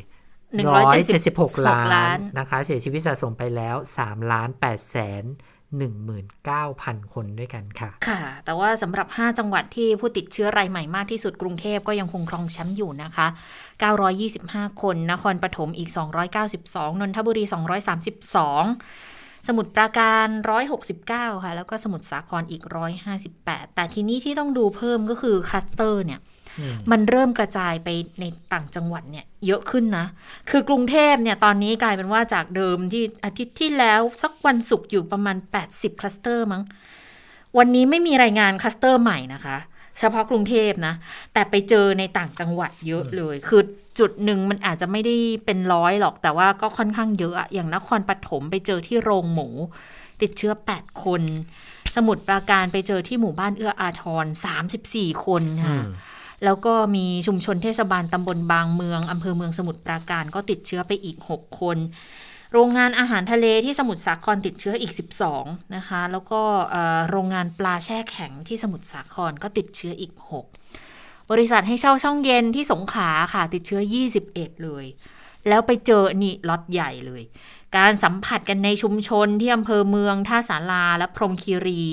[0.81, 5.23] 176 ล้านนะคะ เสียชีวิตสะสมไปแล้ว3ล้าน8แสน
[5.71, 13.27] 19,000 คนด้วยกันค่ะ ค่ะ แต่ว่าสำหรับ 5 จังหวัดที่ผู้ติดเชื้อรายใหม่มากที่สุดกรุงเทพก็ยังคงครองแชมป์อยู่นะคะ
[14.03, 15.89] 925 คน นครปฐมอีก
[16.45, 20.27] 292 นนทบุรี 232 สมุทรปราการ
[20.85, 22.63] 169 ค่ะ แล้วก็สมุทรสาครอีก
[23.19, 26.19] 158 แต่ทีนี้ที่ต้องดูเพิ่มก็คือคลัสเตอร์เนี่ย
[26.73, 30.05] มมันเริ่มกระจายไปในต่างจังหวัดเนี่ยเยอะขึ้นนะ
[30.49, 35.37] คือกรุงเทพเนี่ยตอนนี้กลายเป็นว่าจากเดิมที่อาทิตย์ที่แล้วสักวันศุกร์อยู่ประมาณ
[35.69, 36.63] 80 คลัสเตอร์มั้ง
[37.57, 39.57] วันนี้ไม่มีรายงานคลัสเตอร์ใหม่นะคะ
[39.99, 40.93] เฉพาะกรุงเทพนะ
[41.33, 43.61] แต่ไปเจอในต่างจังหวัดเยอะเลย คือ
[43.99, 49.47] จุดหนึ่งมันอาจจะไม่ได้เป็นร้อยหรอก แต่ว่าก็ค่อนข้างเยอะอะอย่างนครปฐมไปเจอที่โรงหมู
[50.21, 51.21] ติดเชื้อ 8 คน
[51.95, 54.25] สมุทรปราการไปเจอที่หมู่บ้านเอื้ออาทร
[54.75, 55.87] 34 คนอืค่ะม
[56.45, 61.77] แล้วก็มีชุมชนเทศบาลตำบลบางเมืองอำเภอเมืองสมุทรปราการก็ติดเชื้อไปอีก 6 คน
[62.53, 64.93] โรงงานอาหารทะเลที่สมุทรสาครติดเชื้ออีก
[65.33, 66.41] 12 นะคะ แล้วก็
[67.09, 70.13] โรงงานปลาแช่แข็งที่สมุทรสาครก็ติดเชื้ออีก
[70.71, 73.81] 6 บริษัทให้เช่าช่องเย็นที่สงขลาค่ะติดเชื้อ
[74.23, 74.85] 21 เลย
[75.47, 77.23] แล้วไปเจอนี่ล็อตใหญ่เลย
[77.77, 81.83] การสัมผัสกันในชุมชนที่อำเภอเมืองท่าศาลาและพรหมคีรี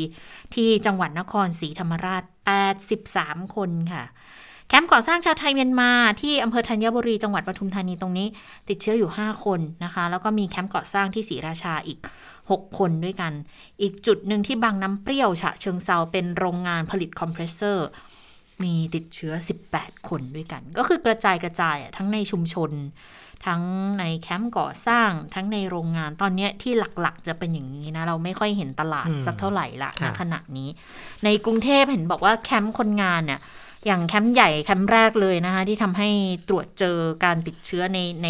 [0.55, 2.23] ที่จังหวัดนครศรีธรรมราช
[2.89, 4.05] 83 คนค่ะ
[4.69, 8.27] แคมป์ก่อสร้างชาวไทยเมียนมาที่อำเภอธัญบุรีจังหวัดปทุมธานีตรงนี้
[8.69, 11.99] ติดเชื้ออยู่ 5 คนนะคะ แล้วก็มีแคมป์ก่อสร้างที่ศรีราชาอีก
[12.39, 13.33] 6 คนด้วยกัน
[13.83, 17.89] อีกจุดหนึ่งที่บางน้ำเปรี้ยวฉะเชิงเทราเป็นโรงงานผลิตคอมเพรสเซอร์
[18.63, 19.33] มีติดเชื้อ
[19.71, 22.71] 18 คนด้วยกัน ก็คือกระจายกระจายอะทั้งในชุมชน
[23.47, 23.63] ทั้ง
[23.99, 30.69] ในแคมป์ก่อสร้าง ทั้งในโรงงานตอนเนี้ยที่หลักๆ จะเป็นอย่างนี้นะ เราไม่ค่อยเห็นตลาดอืมสักเท่าไหร่ละค่ะ ณ ขณะนี้
[31.25, 33.41] ในกรุงเทพเห็นบอกว่าแคมป์คนงานเนี่ย
[33.87, 36.09] อย่างแคมป์ใหญ่แคมป์แรกเลยนะคะ ที่ทำให้
[36.49, 38.29] ตรวจเจอการติดเชื้อในใน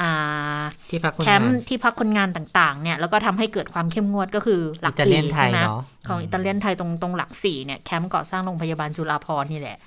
[0.00, 9.78] อ่าที่พักคนงานแคมป์ที่พักคนงานต่างๆ เนี่ย แล้วก็ทำให้เกิดความเข้มงวดก็คือหลักสี่อิตาเลียนไทยใช่ไหมเนาะของอิตาเลียนไทยตรงตรงหลักสี่เนี่ยแคมป์ก่อสร้างโรงพยาบาลจุฬาภรณ์นี่แหละ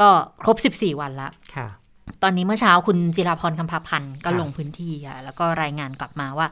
[0.00, 0.08] ก็
[0.42, 1.68] ครบ14วันละค่ะ
[2.22, 6.46] ตอนนี้เมื่อเช้าคุณจิราพรคำพาพันธ์ก็ครับลงพื้นที่ค่ะแล้วก็รายงานกลับมาว่า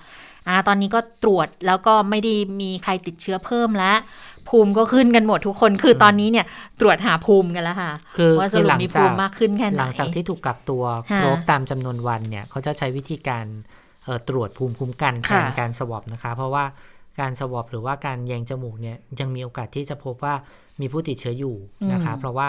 [0.48, 3.96] อ่า ตอนนี้ก็ตรวจแล้วก็ไม่ได้มีใครติดเชื้อเพิ่มแล้ว
[4.48, 6.46] ภูมิก็ขึ้นกันหมดทุกคนคือตอนนี้เนี่ย
[6.80, 13.46] ตรวจหาภูมิกันแล้วค่ะ คือว่าสคือรุปหลังมีจาภูกมิมากขึ้นแค่ไหนหลังจากที่ถูกกักตัวค่ะครบตามจำนวนวันเนี่ยเขาจะใช้วิธีการ
[14.04, 16.64] เอ่อตรวจภูมิคุ้มกันแทนค่ะการสวอปนะคะ เพราะว่า
[17.20, 20.34] การสวอปหรือว่าการแยงจมูกเนี่ยยังมีโอกาสที่จะพบว่า
[20.80, 21.56] มีผู้ติดเชื้ออยู่
[21.92, 22.48] นะคะอืมเพราะว่า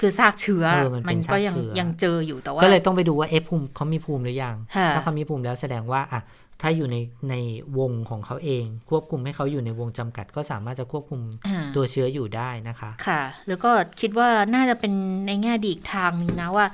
[0.00, 6.20] คือซากเชื้อเออมันเป็นก็ยังซากเชื้อยังเจออยู่แต่ว่า ก็เลยต้องไปดูว่าเอะภูมิเขามีภูมิหรือยังค่ะถ้าเขามีภูมิแล้วแสดงว่าอะ
[6.62, 6.96] ถ้าอยู่ใน
[7.30, 7.34] ใน
[7.78, 13.70] วงของเขาเอง ควบคุมให้เขาอยู่ในวงจำกัด ก็สามารถจะควบคุมอ่าตัวเชื้ออยู่ได้นะคะ ค่ะ แล้วก็
[14.00, 14.92] คิดว่าน่าจะเป็น
[15.26, 16.66] ในแง่ดีอีกทางหนึ่งนะว่า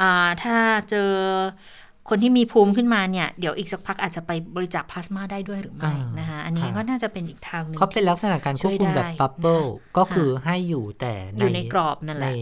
[0.00, 0.56] อ่าถ้า
[0.90, 1.10] เจอ
[2.08, 12.32] คนที่มีภูมิขึ้นมาเนี่ย เดี๋ยวอีกสักพักอาจจะไปบริจาคพลาสมาได้ด้วยหรือไม่อ่านนะคะ อันนี้ค่ะก็น่าจะเป็นอีกทางหนึ่งเขาเป็นลัลักษณะการควบคุมแบบช่วยได้ bubble นะคะก็คือให้อยู่แต่อยู่ในกรอบนั่นแหละใน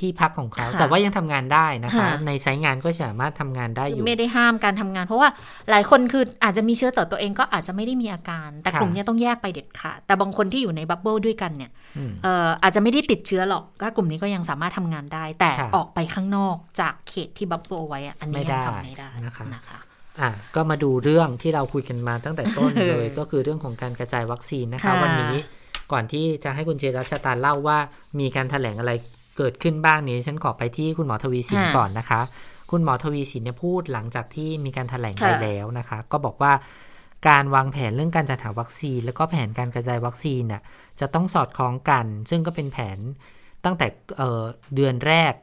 [0.00, 5.28] ที่พักของเขาค่ะแต่ว่ายังทำงานได้นะคะค่ะในไซต์งานก็สามารถทำงานได้อยู่ ไม่ได้ห้ามการทำงาน เพราะว่า
[5.70, 19.78] หลายคนคืออาจจะมีเชื้อต่อตัวเองก็อาจจะไม่ได้มีอาการ แต่ค่ะกลุ่มเนี้ยต้องแยกไปเด็ดขาดแต่บางคนที่อยู่ใน bubble ด้วยกันเนี่ยอืมเอ่ออาจจะไม่ได้ติดเชื้อหรอกก็กลุ่มนี้ก็ยังสามารถทำงานได้ แต่ค่ะออกไปข้างนอกจากเขตที่ bubble ไว้อะอันนี้ไม่ยังได้ทำไม่ได้นะคะนะคะ
[20.20, 25.34] อะก็มาดูเรื่องที่เราคุยกันมาตั้งแต่ต้นเออเลย ก็คือเรื่องของการกระจายวัคซีนนะคะค่ะวันนี้
[25.92, 27.78] ก่อนที่จะให้คุณเจรัชตาเล่าว่า
[28.20, 28.92] มีการแถลงอะไร
[29.38, 32.20] เกิดขึ้นบ้างนี้ฉันขอไปที่คุณหมอทวีสินค่ะก่อนนะคะ
[32.70, 36.52] คุณหมอทวีสินเนี่ยพูดหลังจากที่มีการแถลงไปค่ะแล้วนะคะ ก็บอกว่า
[37.28, 40.62] การวางแผนเรื่องการจัดหาวัคซีน แล้วก็แผนการกระจายวัคซีนน่ะ
[41.00, 42.98] จะต้องสอดคล้องกัน ซึ่งก็เป็นแผน
[43.64, 44.42] ตั้งแต่เอ่อ
[44.74, 45.34] เดือนแรก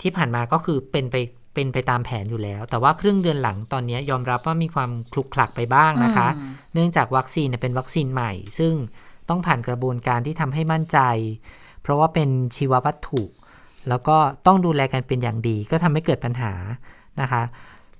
[0.00, 1.16] ที่ผ่านมาก็คือเป็นไป
[1.54, 8.74] เป็นไปตามแผนอยู่แล้ว แต่ว่าครึ่งเดือนหลังตอนนี้ยอมรับว่ามีความคลุกคลักไปบ้างนะคะอืมเนื่องจากวัคซีนเนี่ยเป็นวัคซีนใหม่ ซึ่ง
[9.28, 10.98] ต้องผ่านกระบวนการที่ทำให้มั่นใจ
[11.67, 13.22] เพ ราะว่าเป็นชีววัตถุ
[13.88, 16.52] แล้วก็ต้องดูแลกันเป็นอย่างดี ก็ทำให้เกิดปัญหา
[17.20, 17.42] นะคะ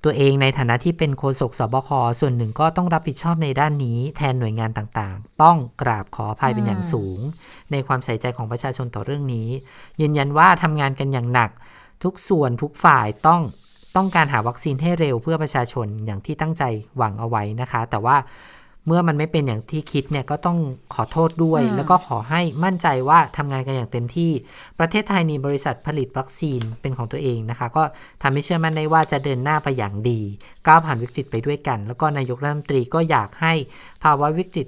[0.03, 7.19] ตัวเองในฐานะที่เป็นโฆษกสบคส่วนหนึ่งก็ต้องรับผิดชอบในด้านนี้ แทนหน่วยงานต่างๆ ต้องกราบขออภัยเป็นอย่างสูง
[7.71, 9.47] ในความใส่ใจของประชาชนต่อเรื่องนี้
[10.01, 11.49] ยืนยันว่าทำงานกันอย่างหนัก
[12.03, 13.41] ทุกส่วนทุกฝ่ายต้อง
[13.95, 16.63] ต้องการหาวัคซีนให้เร็วเพื่อประชาชนอย่างที่ตั้งใจ
[16.97, 18.15] หวังเอาไว้นะคะ แต่ว่า
[18.89, 20.57] เมื่อมันไม่เป็นอย่างที่คิดเนี่ยก็ต้อง
[20.93, 24.31] ขอโทษด้วยอืมแล้วก็ขอให้มั่นใจว่าทำงานกันอย่างเต็มที่
[24.79, 27.83] ประเทศไทยมีบริษัทผลิตวัคซีนเป็นของตัวเองนะคะ ก็
[28.21, 30.19] ทำให้เชื่อมั่นได้ว่าจะเดินหน้าไปอย่างดี
[30.67, 33.53] ก้าวผ่านวิกฤตไปด้วยกัน แล้วก็นายกรัฐมนตรีก็อยากให้
[34.03, 34.67] ภาวะวิกฤต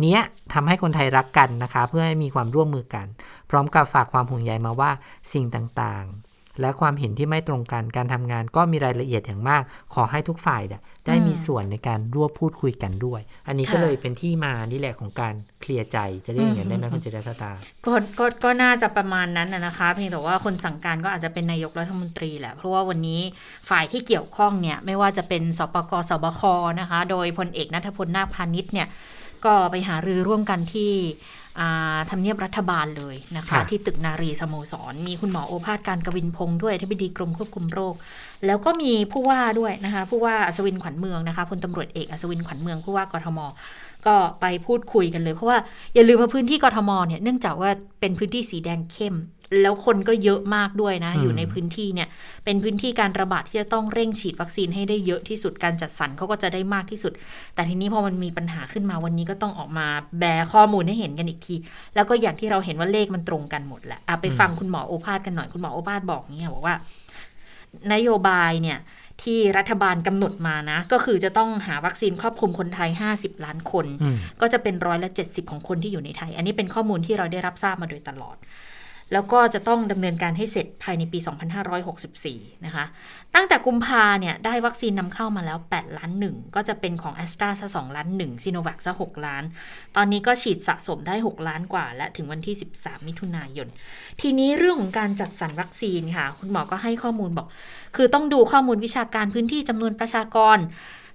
[0.00, 0.20] เนี้ย
[0.52, 3.06] ทำให้คนไทยรักกันนะคะ เพื่อให้มีความร่วมมือกัน
[3.50, 4.90] พร้อมกับฝากความห่วงใยมาว่า
[5.32, 6.29] สิ่งต่างๆ
[6.60, 9.62] และความเห็นที่ไม่ตรงกันการทำงานก็มีรายละเอียดอย่างมาก
[9.94, 17.52] ขอให้ทุกฝ่ายเนี่ยได้มีส่วนในการร่วมพูดคุยกันด้วย อันนี้ก็ค่ะเลยเป็นที่มานี่แหละของการเคลียร์ใจจะเรียกอย่างนั้นได้ไหมคุณเจริญตา
[17.86, 23.20] ก็ก็ก็น่าจะประมาณนั้นนะนะคะเพียงแต่ว่าคนสั่งการก็อาจจะเป็นนายกรัฐมนตรีแหละเพราะว่าวันนี้
[23.70, 26.42] ฝ่ายที่เกี่ยวข้องเนี่ยไม่ว่าจะเป็นสปกสบค
[26.80, 28.88] นะคะ โดยพลเอกนัทพลนาคพาณิชย์เนี่ย
[29.44, 31.39] ก็ไปหารือร่วมกันที่อ่า
[32.10, 37.94] ทำเนียบรัฐบาลเลยนะคะค่ะที่ตึกนารีสโมสร มีคุณหมอโอภาสการกวินพงศ์ด้วยที่บดีกรมควบคุมโรค
[38.46, 43.38] แล้วก็มีผู้ว่าด้วยนะคะผู้ว่าอัศวินขวัญเมืองนะคะพลตำรวจเอกอัศวินขวัญเมืองผู้ว่ากทม
[44.06, 45.58] ก็ไปพูดคุยกันเลย เพราะว่า
[45.94, 49.14] อย่าลืมว่าพื้นที่กทมเนี่ยเนื่องจากว่าเป็นพื้นที่สีแดงเข้ม
[49.62, 52.08] แล้วคนก็เยอะมากด้วยนะอืมอยู่ในพื้นที่เนี่ย
[52.44, 57.12] เป็นพื้นที่การระบาดที่จะต้องเร่งฉีดวัคซีนให้ได้เยอะที่สุดการจัดสรรเขาก็จะได้มากที่สุด
[57.54, 59.86] แต่ทีนี้พอมันมีปัญหาขึ้นมาวันนี้ก็ต้องออกมา
[60.18, 61.54] แบร์ข้อมูลให้เห็นกันอีกที
[61.94, 66.74] แล้วก็อย่างที่เราเห็นว่าเลขมันตรงกันหมดแหละอะไปฟังคุณหมอโอภาสกันหน่อยคุณหมอโอภาสบอกเนี่ยบอกว่า
[67.92, 68.78] นโยบายเนี่ย
[69.22, 78.36] ที่รัฐบาลกำหนดมานะ ก็คือจะต้องหาวัคซีนครอบคลุมคนไทย 50 ล้านคนอืมก็จะเป็นร้อยละ 70 ของคนที่อยู่ในไทย อันนี้เป็นข้อมูลที่เราได้รับทราบมาโดยตลอด
[79.12, 81.18] แล้วก็จะต้องดำเนินการให้เสร็จภายในปี
[81.92, 82.84] 2564 นะคะ
[83.34, 89.44] ตั้งแต่กุมภาเนี่ยได้วัคซีนนำเข้ามาแล้ว 8 ล้านหนึ่งก็จะเป็นของแอสตราซะ2ล้านหนึ่งซีโนแวคซะ6ล้าน
[89.96, 93.68] ตอนนี้ก็ฉีดสะสมได้ 6 ล้านกว่า และถึงวันที่ 13 มิถุนายน
[94.20, 97.46] ทีนี้เรื่องของการจัดสรรวัคซีนค่ะ คุณหมอก็ให้ข้อมูลบอก
[97.96, 100.58] คือต้องดูข้อมูลวิชาการพื้นที่จำนวนประชากร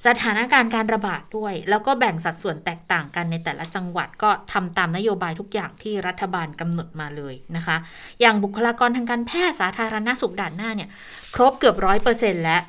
[0.07, 7.77] สถานการณ์การระบาดด้วย แล้วก็แบ่งสัดส่วนแตกต่างกันในแต่ละจังหวัดก็ทำตามนโยบายทุกอย่างที่รัฐบาลกำหนดมาเลยนะคะ
[8.21, 10.89] อย่างบุคลากรทางการแพทย์สาธารณสุขด่านหน้าเนี่ย
[11.35, 12.61] ครบเกือบร้อยเปอร์เซ็นต์แล้ว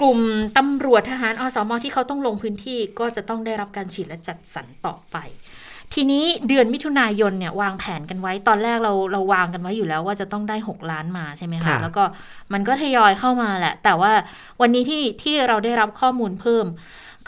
[0.00, 0.20] กลุ่ม
[0.58, 5.16] ตำรวจทหารอสมที่เขาต้องลงพื้นที่ก็จะต้องได้รับการฉีดและจัดสรรต่อไป
[5.94, 12.04] ทีนี้เดือนมิถุนายนเนี่ยวางแผนกันไว้ ตอนแรกเราเราวางกันไว้อยู่แล้วว่าจะต้องได้ 6 ล้านมาใช่ไหมคะค่ะแล้วก็
[12.52, 14.12] มันก็ทยอยเข้ามาแหละ แต่ว่า
[14.60, 16.66] วันนี้ที่ที่เราได้รับข้อมูลเพิ่ม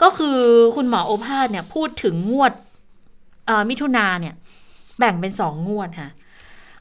[0.01, 0.37] ก็คือ
[0.75, 2.53] คุณหมอโอภาสเนี่ยพูดถึงงวด
[3.47, 4.35] เอ่อมิถุนาเนี่ย
[4.99, 6.09] แบ่งเป็นสองงวดค่ะ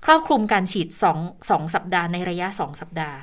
[0.05, 1.19] ครอบคลุมการฉีดสอง
[1.51, 3.19] สองสัปดาห์ในระยะสองสัปดาห์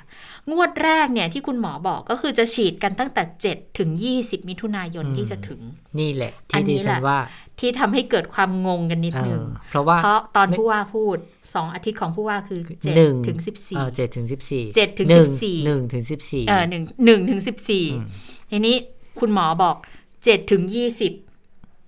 [0.52, 5.62] งวดแรกเนี่ยที่คุณหมอบอกก็คือจะฉีดกันตั้งแต่ 7 ถึง 20 มิถุนายนอืมที่จะถึง
[6.00, 7.20] นี่แหละอัที่นนี้ดิแหฉัละนว่า
[7.60, 12.62] ที่ทำให้เกิดความงงกันนิดเอนึงอเพราะว่าเพราะตอนไม่ผู้ว่าพูด 2 อาทิตย์ของผู้ว่าคือ
[12.98, 13.38] หนึ่ง7ถึง
[13.76, 18.08] เออ14เจ็ดถึงสิบสี่เจ็ดถึงหนึ่สิบสี่หนึ่งถึงสิบสี่เออหนึ่งหนึ่งถึงสิบสี่อืม
[18.52, 18.76] ทีนี้
[19.20, 19.76] คุณหมอบอก
[20.24, 21.14] เจ็ดถึงยี่สิบ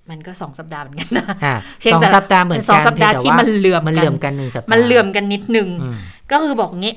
[0.09, 5.97] มันก็สองสัปดาห์เหมือนกันนะอะเพียงสองแต่สัปดาห์เหมือนกันสองสัปดาห์พียงแต่ที่ว่มันเหลื่อมมันกันเหลื่อมกันหนึ่งสัปดาห์มันเหลื่อมกันนิดนึงอืม
[6.31, 6.93] ก็คือบอกงี้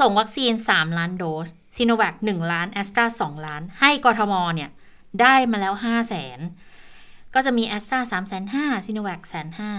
[0.00, 4.70] ส่งวัคซีน 3 ล้านโดสซิโนแวค1ล้านแอสตรา2ล้าน ให้กทมเนี่ย
[5.20, 6.38] ได้มาแล้ว5 0 0แสน
[7.34, 9.72] ก็จะมีแอสตรา3 5 0 0 0ซิโนแวคแสนห้า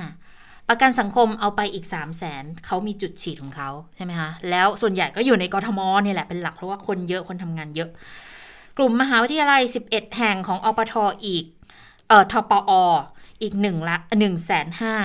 [0.69, 7.89] ประกันสังคมเอาไปอีก3 0 0แสนเขามีจุดฉีดของเขาใช่ไหมคะแล้วส่วนใหญ่ก็อยู่ในกทมเนี่ยแหละเป็นหลักเพราะว่าคนเยอะคนทำงานเยอะ
[8.77, 10.93] กลุ่มมหาวิทยาลัย 11 แห่งของอปท
[11.25, 12.71] อีกเอ่อทปอ
[13.41, 14.95] อีก1ละ1แสนห้า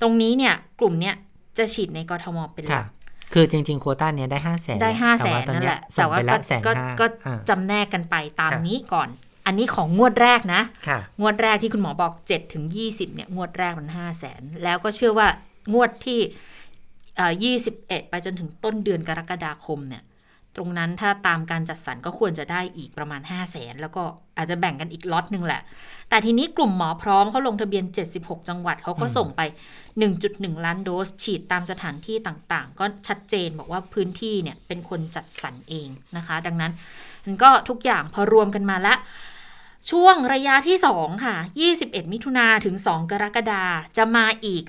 [0.00, 1.14] ตรงนี้เนี่ยกลุ่มเนี้ย
[1.58, 2.86] จะฉีดในกทมเป็นหลัค่ะก
[3.32, 9.08] คือจริงๆโควต้าเนี้ยได้ห้าแสนได้ห้าแสนตอนนั่นเนี้แหยละส่แต่งว่าไปก็ละแสนก็ห้าก็อ่าจำแนกกันไปตามค่ะนี้ก่อน
[9.46, 15.28] อันนี้ของงวดแรกนะค่ะงวดแรกที่คุณหมอบอก7ถึง20เนี่ย งวดแรกมัน5 0 0แสนแล้วก็เชื่อว่า
[15.74, 16.20] งวดที่
[17.16, 17.32] เอ่อ
[17.70, 20.02] 21ไปจนถึงต้นเดือนกรกฎาคมเนี่ย
[20.58, 24.02] ตรงนั้นถ้าตามการจัดสรรก็ควรจะได้อีกประมาณ 5 0 0แสนแล้วก็
[24.36, 25.62] อาจจะแบ่งกันอีกล็อตหนึ่งแหละ
[26.08, 27.84] แต่ทีนี้กลุ่มหมอพร้อมเขาลงทะเบียน
[28.16, 29.40] 76 จังหวัดเขาก็อืมส่งไป
[30.04, 36.72] 1.1 ล้านโดส ฉีดตามสถานที่ต่างๆ ก็ชัดเจนบอกว่าพื้นที่เนี่ยเป็นคนจัดสรรเองนะคะ ดังนั้น
[37.24, 38.98] มันก็ทุกอย่างพอรวมกันมาแล้ว
[39.90, 41.36] ช่วงระยะที่ 2 ค่ะ
[41.74, 43.64] 21 มิถุนาถึง 2 กรกฎา
[43.96, 44.64] จะมาอีก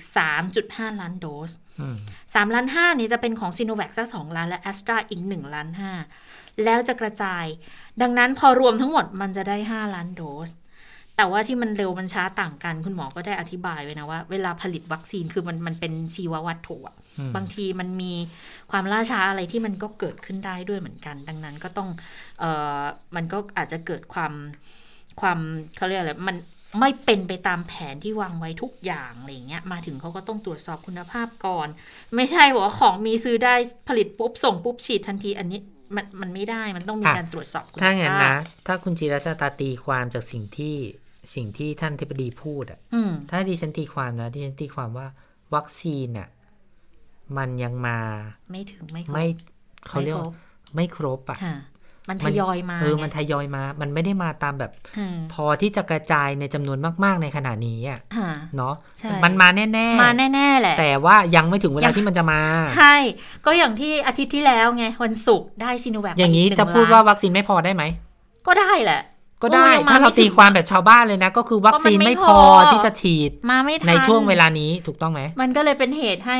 [0.48, 5.68] 3.5 ล้านโดสอืม3ล้าน5นี่จะเป็นของซีโนแวคสัก2ล้าน และแอสตราอีก 1 ล้าน
[6.16, 7.44] 5 แล้วจะกระจาย
[8.02, 10.50] ดังนั้นพอรวมทั้งหมดมันจะได้ 5 ล้านโดส
[11.16, 18.12] แต่ว่าที่มันเร็วมันช้าต่างกัน คุณหมอก็ได้อธิบายไว้นะว่า เวลาผลิตวัคซีนคือมันมันเป็นชีววัตถุอะอืมบางทีมันมี
[18.70, 21.88] ความล่าช้าอะไรที่มันก็เกิดขึ้นได้ด้วยเหมือนกัน ดังนั้นก็ต้อง
[22.40, 22.82] เอ่อ
[23.16, 24.32] มันก็อาจจะเกิดความ
[25.20, 25.38] ความ
[25.76, 26.36] เขาเรียกอะไรมัน
[26.80, 31.68] ไม่เป็นไปตามแผนที่วางไว้ทุกอย่างอะไรอย่างเงี้ย มาถึงเขาก็ต้องตรวจสอบคุณภาพก่อน
[32.16, 33.54] ไม่ใช่บอกว่าของมีซื้อได้
[33.88, 35.60] ผลิตปุ๊บ ส่งปุ๊บฉีดทันทีอันนี้
[35.96, 40.76] มันมันไม่ได้มันต้องมีอะการตรวจสอบคุณถ้าอย่างนั้นภานะพถ้าคุณจิรชาตาตีความจากสิ่งที่
[41.34, 45.06] สิ่งที่ท่านทิบดีพูดอะอืมถ้าดิฉันตีความนะดิฉันตีความว่า
[45.54, 46.28] วัคซีนอะ
[47.38, 47.98] มันยังมา
[48.50, 49.26] ไม่ถึงไม่ครบไม่
[49.86, 50.32] เขาเรียกว่า
[50.74, 51.56] ไม่ครบอะค่ะ
[52.10, 59.66] มันทมันยอยมาเออไงมันทยอยมา มันไม่ได้มาตามแบบอืมพอที่จะกระจายในจำนวนมาก ๆ ในขณะนี้อะค่ะเนาะใช่มันมาแน่
[60.02, 62.40] มาแน่ๆแหละ แต่ว่ายังไม่ถึงเวยัลางที่มันจะมา
[62.76, 62.94] ใช่
[63.46, 67.82] ก็อย่างที่อาทิตย์ที่แล้วไงวันศุกร์ได้ซีโนแวคอย่างนี้นี้จะพูดว่าวัคซีนไม่พอได้ไหม
[68.46, 69.02] ก็ได้แหละ
[69.42, 76.38] ก็ได้โอ้ยังมาถ้าเราไม่ถึงตีความแบบชาวบ้านเลยนะ ก็คือวัคซีนก็มันไม่ไม่พอพอที่จะฉีดมาไม่ทันในช่วงเวลานี้ถูกต้องไหมมันก็เลยเป็นเหตุให้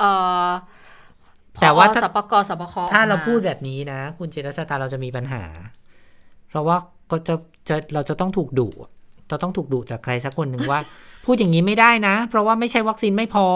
[0.00, 0.12] เอ่
[0.44, 0.48] อ
[1.60, 5.44] แต่ว่าผอถ้าสปกสปคถ้าเราออกมพูดแบบนี้นะ คุณเจรชาตาเราจะมีปัญหา
[6.48, 6.76] เพราะว่า
[7.10, 7.34] ก็จะ
[7.68, 8.68] จะเราจะต้องถูกดุ
[9.28, 10.80] เราต้องถูกดุจากใครสักคนหนึ่งว่า
[11.24, 13.46] พูดอย่างนี้ไม่ได้นะ เพราะว่าไม่ใช่วัคซีนไม่พอ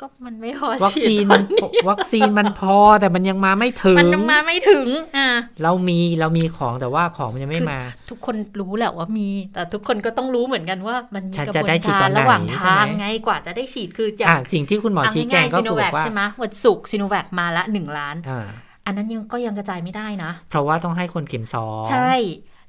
[0.00, 1.42] ก็มันไม่พอวัคซีนฉีดมัน
[1.88, 5.28] วัคซีนมันพอแต่มันยังมาไม่ถึง มันยังมาไม่ถึง อ่า
[5.62, 7.80] เรามีเรามีของแต่ว่าของมันยังไม่มา
[8.10, 18.46] ทุกคนรู้แหละว่ามี แต่ทุกคนก็ต้องรู้เหมือนกันว่า มันมีฉันกระจะบวได้นฉีดตกาอรนไหนระหว่างทางใช่ไหมไงกว่าจะได้ฉีดคืออย่างอะสิ่งที่คุณหมอเอาชี้แจง่างยๆก็ซีโนคือแวบคอกว่าใช่ไหมวันศุกร์ซีโนแวคมาละหนึ่งล้านอ่า
[18.86, 22.12] อันนั้นยังก็ยังกระจายไม่ได้นะ เพราะว่าต้องให้คนเข็มสองใช่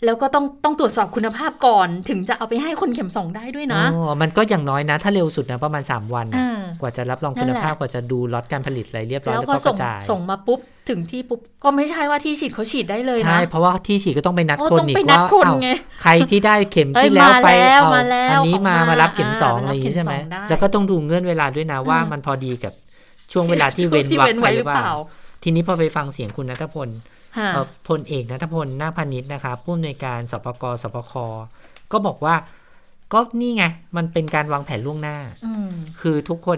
[0.05, 15.69] แล้วก็ต้องต้องตรวจสอบคุณภาพก่อนถึงจะเอาไปให้คนเข็มสองได้ด้วยนะอ๋อมันก็อย่างน้อยนะ ถ้าเร็วสุดนะประมาณ 3 วันเอนะอกว่าจะรับรองนั่คุนณแหละภาพกว่าจะดูล็อตการผลิตอะไรเรียบร้อยแล้วแล้วพอก็กส่งระจายส่งมาปุ๊บถึงที่ปุ๊บก็ไม่ใช่ว่าที่ฉีดเขาฉีดได้เลยใช่นะเพราะว่าที่ฉีดก็ต้องไปนัดโอ้คนต้องอีไปกนัดว่าคนเอ้าไง
[16.01, 22.73] ใครที่ได้เข็มเอ้ยที่แล้วมาไปแล้วเอามาแล้วอันนี้ของมามามารับเข็มสองอ่าอะไรอย่างนี้ใช่ไหมรับเข็มสองได้แล้วก็ต้องดูเงื่อนเวลาด้วยนะว่าอืมมันพอดีกับ
[23.31, 24.91] ช่วงเวลาที่เว้นที่วรรเว้นคไว้หหรืรืออเปเปล่าล่า
[25.43, 27.16] ทีนี้พอไปฟังเสียงคุณนัทพลฮะเอ่อ
[27.87, 31.13] พลเอกนัทพลนาคพานิชนะครับผู้อำนวยการสปกสปค
[31.91, 32.35] ก็บอกว่า
[33.13, 33.63] ก็นี่ไง
[33.97, 35.69] มันเป็นการวางแผนล่วงหน้าอืม
[36.01, 36.57] คือทุกคน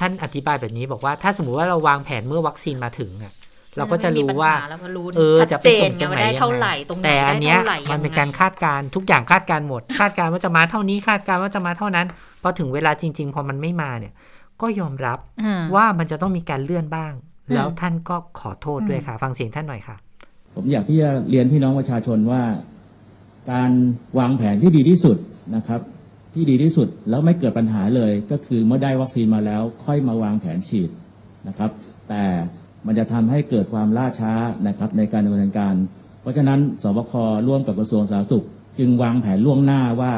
[0.00, 3.32] ท่านอธิบายแบบนี้บอกว่าถ้าสมมุติว่าเราวางแผนเมื่อวัคซีนมาถึงอะ
[3.76, 12.06] เราก็จะรู้ว่าแล้วก็รู้เออชัดจะไปเจนส่งไงตรงว่าไหนได้ยังเท่าไงไหร่ตรงไหนแต่อันได้เนี้ยเท่าไหร่มันเป็นยังไงการคาดการณ์ทุกอย่างคาดการณ์หมด คาดการณ์ว่าจะมาเท่านี้คาดการณ์ว่าจะมาเท่านั้น
[12.42, 14.12] พอถึงเวลาจริง ๆ พอมันไม่มาเนี่ย
[14.62, 19.96] ก็ยอมรับอ่าว่ามันจะต้องมีการเลื่อนบ้างอืม แล้วท่านก็ขอโทษด้วยอืมค่ะ ฟังเสียงท่านหน่อยค่ะ
[20.54, 22.42] ผมอยากที่จะเรียนพี่น้องประชาชนว่า
[23.52, 23.70] การ
[24.18, 25.16] วางแผนที่ดีที่สุด
[25.56, 25.80] นะครับ
[26.34, 30.90] ที่ดีที่สุดแล้วไม่เกิดปัญหาเลย ก็คือเมื่อได้วัคซีนมาแล้ว ค่อยมาวางแผนฉีด
[31.48, 31.70] นะครับ
[32.08, 32.24] แต่
[32.86, 34.32] มันจะทำให้เกิดความล่าช้า
[34.68, 35.74] นะครับ ในการดำเนินการ
[36.20, 37.12] เพราะฉะนั้นสบค
[37.46, 38.46] ร่วมกับกระทรวงสาธารณสุข
[38.78, 40.12] จึงวางแผนล่วงหน้าว่า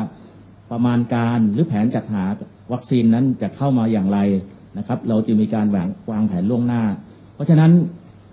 [0.70, 2.24] ประมาณการหรือแผนจัดหา
[2.72, 4.18] วัคซีนนั้นจะเข้ามาอย่างไร
[4.78, 6.82] นะครับ เราจึงมีการวางวางแผนล่วงหน้า
[7.34, 7.72] เพราะฉะนั้น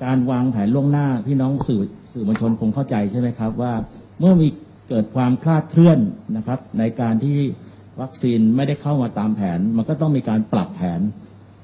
[0.03, 1.83] การวางแผนล่วงหน้าพี่น้องสื่อ
[2.13, 3.73] สื่อมวลชนคงเข้าใจใช่ไหมครับว่า
[4.19, 4.47] เมื่อมี
[4.89, 5.99] เกิดความคลาดเคลื่อน
[6.37, 7.37] นะครับ ในการที่
[8.01, 11.01] วัคซีนไม่ได้เข้ามาตามแผน มันก็ต้องมีการปรับแผน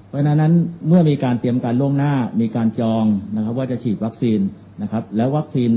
[0.08, 0.54] เพราะฉะนั้น
[0.88, 4.40] เมื่อมีการเตรียมการล่วงหน้า มีการจองนะครับ ว่าจะฉีดวัคซีน
[4.82, 5.72] นะครับ แล้ววัคซีน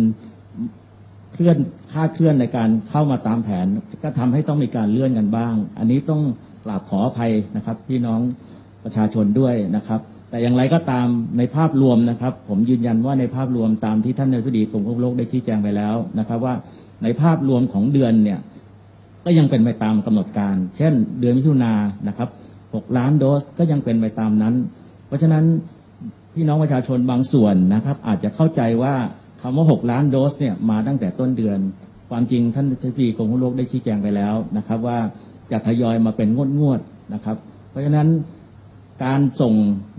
[1.32, 1.56] เคลื่อน
[1.92, 3.66] คาดเคลื่อนในการเข้ามาตามแผน
[4.02, 6.22] ก็ทำให้ต้องมีการเลื่อนกันบ้าง อันนี้ต้อง
[6.64, 8.20] กราบขออภัยนะครับ พี่น้อง
[8.84, 11.06] ประชาชนด้วยนะครับ แต่อย่างไรก็ตาม
[11.38, 16.54] ในภาพรวมนะครับ ผมยืนยันว่าในภาพรวมตามที่ท่านนายกดีกรมควบคุมโรคได้ชี้แจงไปแล้วนะครับ ว่า
[17.02, 18.38] ในภาพรวมของเดือนเนี่ย
[19.24, 22.28] ก็ยังเป็นไปตามกำหนดการ เช่น เดือนมิถุนายนนะครับ
[22.62, 24.54] 6 ล้านโดสก็ยังเป็นไปตามนั้น
[25.06, 25.44] เพราะฉะนั้น
[26.34, 28.94] พี่น้องประชาชนบางส่วนนะครับ อาจจะเข้าใจว่า
[29.42, 31.58] คำว่า 6 ล้านโดสเนี่ยมาตั้งแต่ต้นเดือน
[32.10, 34.98] ความจริงท่านทิบดีกรมควบคุมโรคได้ชี้แจงไปแล้วนะครับ ว่า
[35.52, 37.36] จะทยอยมาเป็นงวดงวดๆนะครับ
[37.70, 38.08] เพราะฉะนั้น
[39.04, 39.54] การส่ง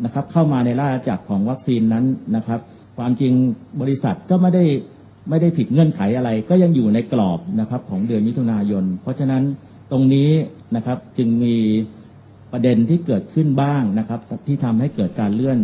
[0.06, 2.60] นะครับเข้ามาในราชอาณาจักรของวัคซีนนั้นนะครับ
[2.98, 3.34] ความจริง
[3.82, 4.66] บริษัทก็ไม่ได้
[5.30, 9.44] ไม่ได้ผิดเงื่อนไขอะไร ก็ยังอยู่ในกรอบนะครับของเดือนมิถุนายน เพราะฉะนั้น
[9.92, 10.30] ตรงนี้
[10.76, 11.56] นะครับจึงมี
[12.52, 15.60] ประเด็นที่เกิดขึ้นบ้างนะครับ ที่ทำให้เกิดการเลื่อน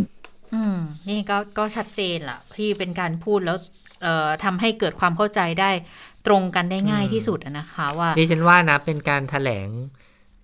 [0.54, 0.76] อืม
[1.08, 3.58] นี่ก็ก็ชัดเจนล่ะที่เป็นการพูดแล้ว
[4.02, 5.70] เอ่อทำให้เกิดความเข้าใจได้
[6.26, 9.68] ตรงกันได้ง่ายที่สุดอะนะคะว่าดิฉันว่านะเป็นการแถลง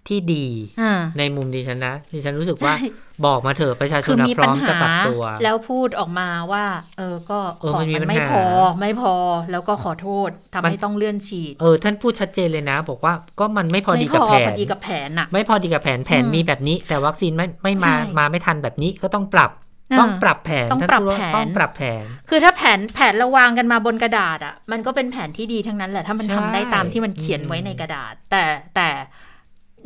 [0.08, 0.46] ที่ดี
[0.80, 2.88] อ่าในมุมดิฉันนะดิฉันรู้สึกว่าใช่
[3.26, 6.64] บอกมาเถอะประชาชคืนอนะมีพร้ปัอญมจะหาปรับตัว แล้วพูดออกมาว่า
[6.98, 8.44] เออก็เออของมันมีมันไม่ปัญหาพอ
[8.80, 9.14] ไม่พอ
[9.52, 19.50] แล้วก็ขอโทษทำมันให้ต้องเลื่อนฉีด เออ ท่านพูดชัดเจนเลยนะ บอกว่าก็มันไม่พอดีไม่กับพอแผพอนดีกับแผนน่ะไม่พอดีกับแผนแผนอืมมีแบบนี้ แต่วัคซีนไม่ไม่มาใช่มาไม่ทันแบบนี้ก็ต้องปรับ
[19.92, 28.42] อ่าต้องปรับแผนต้องท่านปรับพูดว่าแผนต้องปรับแผน คือถ้าแผนแผนเราวางกันมาบนกระดาษอะ มันก็เป็นแผนที่ดีทั้งนั้นแหละถ้ามันใช่ทำได้ตามที่มันเขียนไว้อืมในกระดาษ แต่
[28.76, 28.88] แต่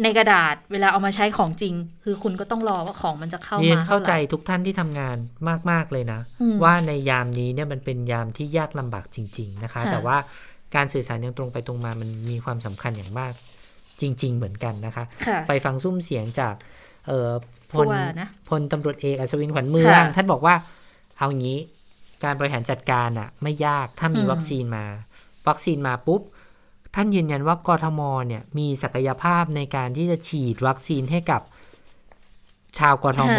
[0.03, 5.17] ในกระดาษเวลาเอามาใช้ของจริง คือคุณก็ต้องรอว่าของมันจะเข้าเรียนมาเข้าใจท่ไหร่ทุกท่านที่ทำงาน
[5.71, 10.17] มาก ๆ เลยนะอืมว่าในยามนี้เนี่ยมันเป็นยามที่ยากลำบากจริง ๆ นะคะค่ะแต่ว่า
[10.75, 13.33] การสื่อสารอย่างตรงไปตรงมามันมีความสำคัญอย่างมาก
[14.01, 16.55] จริง ๆ เหมือนกันนะคะค่ะไปฟังซุ้มเสียงจาก
[17.07, 17.31] เอ่อ
[17.71, 20.55] พผู้ลว่านะพลตำรวจเอกอัศวินขวัญเมืองค่ะท่านบอกว่า
[21.19, 21.59] เอางี้
[22.25, 24.85] การบริหารจัดการอะไม่ยากถ้ามีอืมวัคซีนมา
[25.49, 26.23] วัคซีนมาปุ๊บ
[26.95, 31.41] ท่านยืนยันว่ากทมเนี่ยมีศักยภาพในการที่จะฉีดวัคซีนให้กับ
[32.79, 33.39] ชาวกทม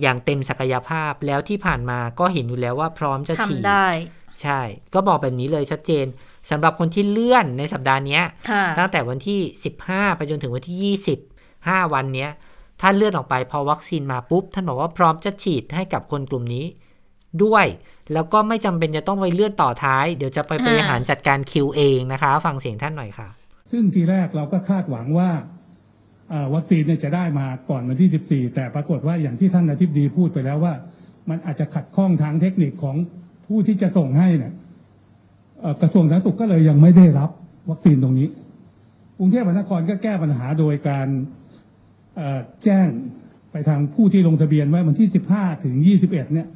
[0.00, 3.86] อย่างเต็มศักยภาพแล้วที่ผ่านมาก็เห็นอยู่แล้วว่าพร้อมจะฉีดทำได้
[4.42, 4.60] ใช่
[4.94, 6.06] ก็บอกแบบนี้เลยชัดเจน
[6.50, 9.40] สำหรับคนที่เลื่อนในสัปดาห์เนี้ยค่ะตั้งแต่วันที่
[9.78, 10.96] 15 ไปจนถึงวันที่
[11.32, 12.30] 20 5 วันเนี้ย
[12.80, 16.64] ถ้าเลื่อนออกไปพอวัคซีนมาปุ๊บ ท่านบอกว่าพร้อมจะฉีดให้กับคนกลุ่มนี้
[17.44, 17.66] ด้วย
[18.12, 23.28] แล้วก็ไม่จำเป็นจะต้องไปเลื่อนต่อท้าย เดี๋ยวจะไปบริหารจัดการคิวเองนะคะ ฟังเสียงท่านหน่อยค่ะ
[23.70, 25.30] ซึ่งทีแรกเราก็คาดหวังว่า
[26.30, 30.74] เอ่อวัคซีนเนี่ยจะได้มาก่อนวันที่ 14 แต่ปรากฏว่าอย่างที่ท่านอธิบดีพูดไปแล้วว่า
[31.30, 32.96] มันอาจจะขัดข้องทางเทคนิคของ
[33.46, 34.52] ผู้ที่จะส่งให้เนี่ย
[35.60, 37.30] เอ่อกระทรวงสาธารณสุขก็เลยยังไม่ได้รับ
[37.70, 38.28] วัคซีนตรงนี้
[39.18, 41.08] กรุงเทพมหานครก็แก้ปัญหาโดยการ
[42.16, 42.86] เอ่อแจ้ง
[43.50, 46.46] ไปทางผู้ที่ลงทะเบียนไว้วันที่ 15 ถึง 21 เนี่ย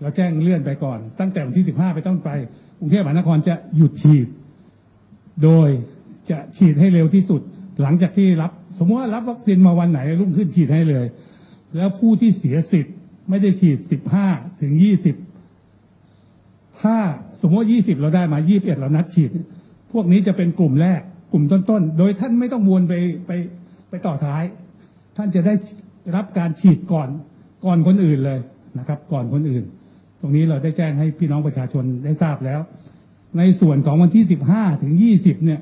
[0.00, 2.30] เราแจ้งเลื่อนไปก่อน ตั้งแต่วันที่ 15 ไปต้นไป
[2.78, 4.26] กรุงเทพมหานครจะหยุดฉีด
[5.42, 5.68] โดย
[6.30, 7.40] จะฉีดให้เร็วที่สุด
[7.82, 11.06] หลังจากที่รับ สมมติว่ารับวัคซีนมาวันไหนรุ่งขึ้นฉีดให้เลย
[11.76, 12.94] แล้วผู้ที่เสียสิทธิ์
[13.28, 13.78] ไม่ได้ฉีด
[14.18, 14.72] 15 ถึง
[15.76, 16.96] 20 ถ้า
[17.40, 19.30] สมมติว่า20 เราได้มา 21 เรานัดฉีด
[19.92, 21.00] พวกนี้จะเป็นกลุ่มแรก
[21.32, 22.94] กลุ่มต้นๆ โดยท่านไม่ต้องวนไป
[23.26, 23.30] ไป
[23.88, 24.42] ไปต่อท้าย
[25.16, 25.54] ท่านจะได้
[26.16, 27.08] รับการฉีดก่อน
[27.64, 28.40] ก่อนคนอื่นเลย
[28.78, 29.64] นะครับ ก่อนคนอื่น
[30.26, 32.60] รงนี้เราได้แจ้งให้พี่น้องประชาชนได้ทราบแล้ว
[33.38, 35.60] ในส่วนของวันที่ 15 ถึง 20 เนี่ย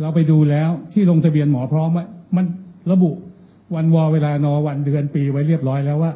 [0.00, 2.04] เราไปดูแล้วที่ลงทะเบียนหมอพร้อมไว้
[2.36, 2.46] มัน
[2.92, 3.10] ระบุ
[3.74, 6.12] วันวอเวลานอวันเดือนปีไว้เรียบร้อยแล้วว่า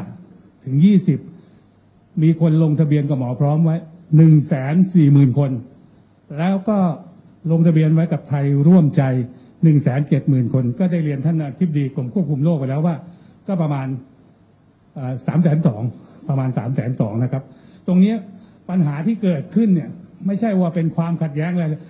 [0.00, 0.76] 15 ถึง
[1.48, 3.76] 20 มีคนลงทะเบียนกับหมอพร้อมไว้
[4.16, 5.50] 1 4 0 0 0 0 คน
[6.38, 6.78] แล้วก็
[7.50, 9.02] ลงทะเบียนไว้กับไทยร่วมใจ
[9.40, 12.96] 1 7 0 0 0 0 คน ก็ได้เรียนท่านอธิบดีกรมควบคุมโรคไปแล้วว่า
[13.46, 13.86] ก็ประมาณ
[15.26, 15.82] สามแสนสอง
[16.28, 17.42] ประมาณสามแสนสองนะครับ
[17.86, 18.14] ตรงนี้
[18.68, 19.90] ปัญหาที่เกิดขึ้นเนี่ย
[20.26, 21.82] ไม่ใช่ว่าเป็นความขัดแย้งอะไรเลย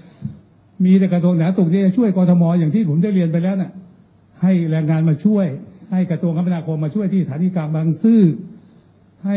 [0.84, 3.72] มีแต่กระทรวงสาธารณสุขที่จะช่วยกทมอย่างที่ผมได้เรียนไปแล้วน่ะ
[4.42, 5.46] ให้แรงงานมาช่วย
[5.90, 8.22] ให้กระทรวงคมนาคมมาช่วยที่สถานีกลางบางซื่อ
[9.26, 9.36] ให้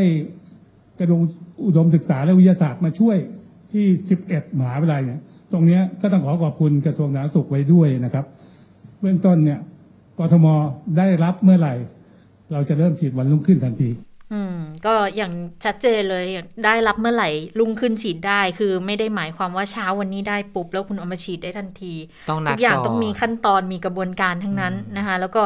[0.99, 1.21] กระทรวง
[1.65, 3.17] อุดมศึกษาและวิทยาศาสตร์มาช่วย
[3.73, 3.85] ที่
[4.23, 5.19] 11มหาวิทยาลัยเนี่ย
[5.51, 8.25] ตรงนี้ก็ต้องขอขอบคุณกระทรวงสาธารณสุขไว้ด้วยนะครับ
[9.01, 9.59] เบื้องต้นเนี่ย
[10.19, 10.45] กทม
[10.97, 11.73] ได้รับเมื่อไหร่
[12.51, 13.89] เราจะเริ่มฉีดวันรุ่งขึ้นทันที
[14.33, 15.31] อืม ก็อย่าง
[15.63, 16.25] ชัดเจนเลย
[16.65, 21.93] ได้รับเมื่อไหร่ลุ่งขึ้นฉีดได้คือไม่ได้หมายความว่าเช้าวันนี้ได้ปุ๊บ แล้วคุณเอามาฉีดได้ทันที
[22.29, 25.41] ต้องนัทุดกอย่างก่อนต้องมีขั้นตอนมีกระบวนการทั้งนั้นนะคะ แล้วก็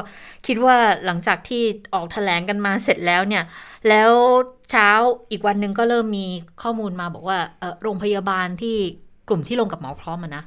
[0.48, 0.76] คิดว่า
[1.06, 1.62] หลังจากที่
[1.94, 3.44] ออกแถลงกันมาเสร็จแล้วเนี่ย
[3.90, 4.12] แล้ว
[4.72, 4.90] เช้า
[5.32, 6.26] อีกวันหนึ่งก็เริ่มมี
[6.62, 8.78] ข้อมูลมาบอกว่าเออโรงพยาบาลที่
[9.28, 10.44] กลุ่มที่ลงกับหมอพร้อมอะนะ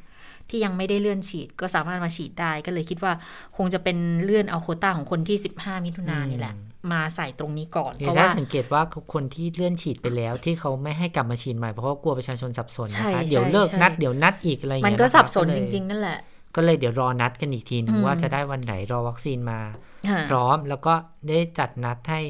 [0.48, 3.12] ที่ยังไม่ได้เลื่อนฉีดก็สามารถมาฉีดได้ก็เลยคิดว่า
[3.56, 6.54] คงจะเป็นเลื่อนเอาโควต้าของคนที่ 15 มิถุนายนนี่แหละ
[6.92, 16.18] มาใส่ตรงนี้ก่อน เพเนี่ยราะถ้าว่าสังเกตว่าคนที่เลื่อนฉีดไปแล้ว ที่เขาไม่ให้กลับมาฉีดใหม่เพราะว่ากลัวประชาชนสับสนใช่นะคะใช่เดี๋ยวเลิกใช่นัดเดี๋ยวนัดอีกอะไรอย่างมันเงี้ยก็นะคะสับสนเลยจริง ๆ นั่นแหละ
[16.54, 19.60] ก็เลยเดี๋ยวรอนัดกันอีกทีหนึงอืมว่าจะได้วันไหนรอวัคซีนมา
[20.08, 20.94] ค่ะพร้อมแล้วก็
[21.28, 22.20] ได้จัดนัดให้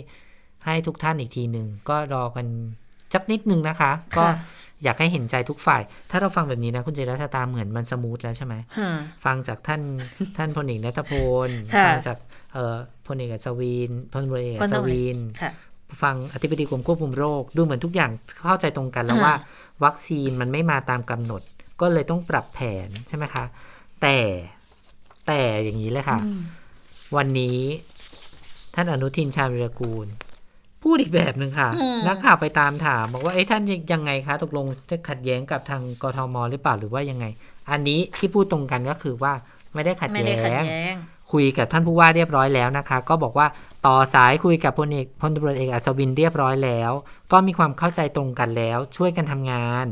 [0.65, 2.47] ให้ทุกท่านอีกทีหนึ่งก็รอกัน
[3.15, 4.35] สักนิดนึงนะคะ ก็ค่ะ
[4.85, 8.91] อยากให้เห็นใจทุกฝ่าย ถ้าเราฟังแบบนี้นะ คุณเจรัชตาเหมือนมันสมูทแล้วใช่ไหมค่ะ
[9.25, 9.81] ฟังจากท่าน
[10.37, 11.13] ท่านพลเอกนัทพ
[11.47, 12.19] ลค่ะฟัจาก
[12.53, 15.53] เอ่อพลเอกอัศวินพลเอกพอัลศตำรวจวินค่ะ
[16.03, 18.11] ฟังอธิบดีกรมควบคุมโรค ดูเหมือนทุกอย่าง
[18.43, 19.35] เข้าใจตรงกันแล้วค่ะว่า
[19.85, 21.43] วัคซีนมันไม่มาตามกำหนด
[21.81, 23.45] ก็เลยต้องปรับแผนใช่ไหมคะ
[24.03, 24.17] แต่
[25.27, 26.41] แต่อย่างนี้เลยค่ะอืม
[27.17, 27.59] วันนี้
[28.75, 30.07] ท่านอนุทินชาญวิรกูล
[30.85, 33.63] พูดอีกแบบหนึ่งค่ะอืมนักข่าวไปตามถามบอกว่าเอ้ท่าน
[33.93, 37.27] ยังไงคะตกลงจะขัดแย้งกับทางกทมหรือเปล่าหรือว่ายังไง
[37.71, 39.33] อันนี้ที่พูดตรงกันก็คือว่า
[39.75, 40.97] ไม่ได้ขัดไม่ได้ขัดแย้งแย้ง
[41.33, 43.47] คุยกับท่านผู้ว่าเรียบร้อยแล้วนะคะ ก็บอกว่า
[43.87, 46.91] ต่อสายคุยกับพลเอกพลตำรวจเอกอัศวินเรียบร้อยแล้ว
[47.33, 49.87] ก็มีความเข้าใจตรงกันแล้ว ช่วยกันทำงาน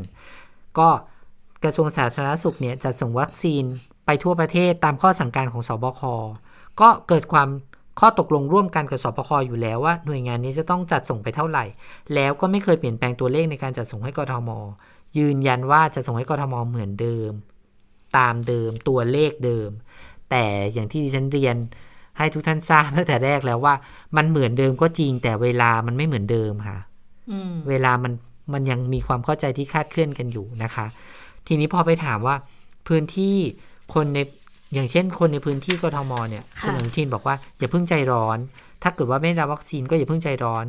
[0.79, 0.89] ก็
[1.63, 3.63] กระทรวงสาธารณสุขเนี่ยจัดส่งวัคซีน
[4.05, 6.01] ไปทั่วประเทศตามข้อสั่งการของสบค
[6.81, 7.49] ก็เกิดความ
[8.03, 11.65] ข้อตกลงร่วมกันกับสบคอยู่แล้วว่าหน่วยงานนี้จะต้องจัดส่งไปเท่าไหร่
[12.13, 14.49] แล้วก็ไม่เคยเปลี่ยนแปลงตัวเลขในการจัดส่งให้กทม
[15.17, 17.31] ยืนยันว่าจะส่งให้กทมเหมือนเดิม
[18.17, 19.69] ตามเดิมตัวเลขเดิม
[20.29, 20.43] แต่
[20.73, 21.55] อย่างที่ดิฉันเรียน
[22.17, 23.73] ให้ทุกท่านทราบตั้งแต่แรกแล้วว่า
[24.17, 26.77] มันเหมือนเดิมก็จริง แต่เวลามันไม่เหมือนเดิมค่ะ
[27.31, 28.13] อืมเวลามัน
[28.53, 30.85] มันยังมีความเข้าใจที่คลาดเคลื่อนกันอยู่นะคะ
[31.47, 32.35] ทีนี้พอไปถามว่า
[32.87, 33.35] พื้นที่
[33.93, 34.19] คนใน
[34.73, 38.37] อย่างเช่นคนในพื้นที่กทมเนี่ยค่ะคุณอนุทินบอกว่าอย่าเพิ่งใจร้อน
[38.83, 40.65] ถ้าเกิดว่าไม่ได้รับวัคซีนก็อย่าเพิ่งใจร้อน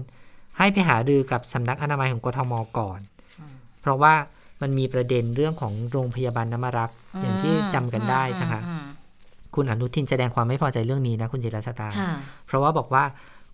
[0.58, 3.00] ให้ไปหารือกับสำนักอนามัยของกทมก่อน
[3.80, 4.14] เพราะว่า
[4.62, 8.86] มันมีประเด็นเรื่องของโรงพยาบาลน้ำมารักษ์อย่างที่จำกันได้ใช่ไหมคะอืม
[9.54, 12.12] คุณอนุทินแสดงความไม่พอใจเรื่องนี้นะคุณจิรชตาค่ะ
[12.46, 13.04] เพราะว่าบอกว่า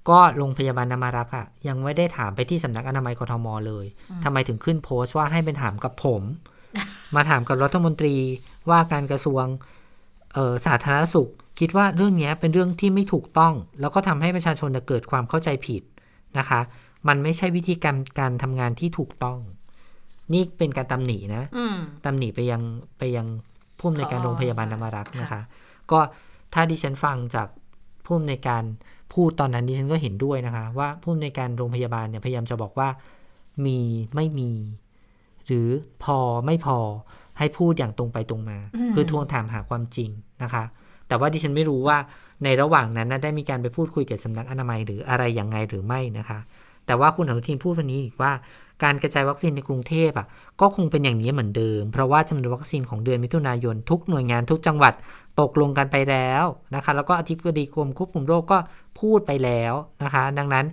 [0.09, 3.87] ก็โรงพยาบาลนามารักษ์อะยังไม่ได้ถามไปที่สำนักอนามัยกทมเลย
[4.25, 6.23] ทำไมถึงขึ้นโพสต์ว่าให้เป็นถามกับผม
[7.15, 8.15] มาถามกับรัฐมนตรี
[8.71, 9.78] ว่าการกระทรวงเอ่อ
[10.67, 15.83] สาธารณสุข คิดว่าเรื่องเนี้ยเป็นเรื่องที่ไม่ถูกต้อง แล้วก็ทำให้ประชาชนน่ะเกิดความเข้าใจผิด
[16.39, 16.61] นะคะ
[17.09, 19.39] มันไม่ใช่วิธีการการทำงานที่ถูกต้อง
[20.33, 22.63] นี่เป็นการตำหนินะอืมตำหนิไปยัง
[22.99, 23.27] ไปยัง
[23.79, 25.41] ผู้อำนวยการผอโรงพยาบาลนามารักษ์ค่ะนะคะ
[25.91, 25.99] ก็
[26.55, 27.49] ถ้าดิฉันฟังจาก
[28.05, 28.63] ผู้อำนวยการ
[29.13, 32.89] พูดตอนนั้นดิฉันก็เห็นด้วยนะคะ ว่าผู้อำนวยการโรงพยาบาลเนี่ยพยายามจะบอกว่า
[33.67, 33.79] มี
[34.15, 34.51] ไม่มี
[35.47, 35.69] หรือ
[36.05, 36.79] พอไม่พอ
[37.39, 38.59] ให้พูดอย่างตรงไปตรงมา
[38.95, 40.11] คือทวงถามหาความจริง
[40.43, 40.65] นะคะ
[41.09, 41.99] แต่ว่าดิฉันไม่รู้ว่า
[42.45, 46.39] ในระหว่างนั้นนะได้มีการไปพูดคุยกับสำนักอนามัยหรืออะไรยังไงหรือไม่นะคะ
[46.87, 48.33] แต่ว่าคุณอนุทินพูดวันนี้อีกว่า
[48.85, 50.27] การกระจายวัคซีนในกรุงเทพอะ
[50.61, 54.95] ก็คงเป็นอย่างนี้เหมือนเดิม เพราะว่าจำนวนวัคซีนของเดือนมิถุนายนทุกหน่วยงานทุกจังหวัด
[55.41, 58.59] ตกลงกันไปแล้วนะคะ แล้วก็อธิบดีกรมควบคุมโรคก็
[59.01, 59.73] พูดไปแล้ว
[60.03, 60.67] นะคะ ดังนั้น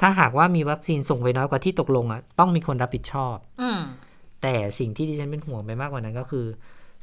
[0.00, 3.80] ถ้าหากว่ามีวัคซีนส่งไปน้อยกว่าที่ตกลงอะต้องมีคนรับผิดชอบอืม
[4.44, 6.46] แต่สิ่งที่ดิฉันเป็นห่วงไปมากกว่านั้นก็คือ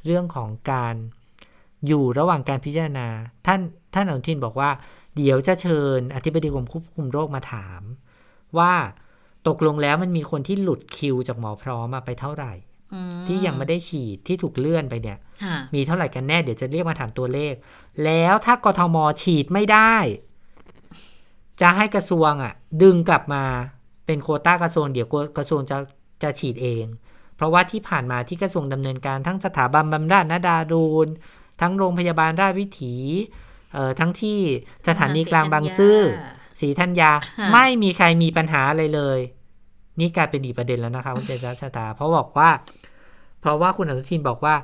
[0.06, 0.94] เรื่องของการ
[1.86, 3.06] อยู่ระหว่างการพิจารณา
[3.46, 3.60] ท่าน
[3.94, 4.70] ท่านอนุทินบอกว่า
[5.16, 7.82] เดี๋ยวจะเชิญอธิบดีกรมควบคุมโรคมาถาม
[8.58, 8.72] ว่า
[9.48, 12.52] ตกลงแล้วมันมีคนที่หลุดคิวจากหมอพร้อมมาไปเท่าไหร่
[12.94, 17.54] อืมที่ยังไม่ได้ฉีดที่ถูกเลื่อนไปเนี่ยค่ะมีเท่าไหร่กันแน่เดี๋ยวจะเรียกมาถามตัวเลข
[18.04, 19.94] แล้วถ้ากทมฉีดไม่ได้
[21.60, 23.44] จะให้กระทรวงอะ ดึงกลับมา
[24.06, 25.78] เป็นโควต้ากระทรวงเดี๋ยวกระทรวงจะ
[26.22, 26.84] จะฉีดเอง
[27.36, 31.08] เพราะว่าที่ผ่านมาที่กระทรวงดำเนินการทั้งสถาบันบำราศนดาดูน
[31.60, 32.94] ทั้งโรงพยาบาลราชวิถี
[33.72, 34.38] เอ่อทั้งที่
[34.88, 35.98] สถานีกลางบางซื่อ
[36.60, 39.18] ศรีธัญญาค่ะไม่มีใครมีปัญหาอะไรเลย
[40.00, 42.50] นี่กลายเป็นอีกประเด็นแล้วนะคะคุณเจษชะตา เพราะบอกว่า
[43.40, 44.54] เพราะว่าคุณอนุทินบอกว่า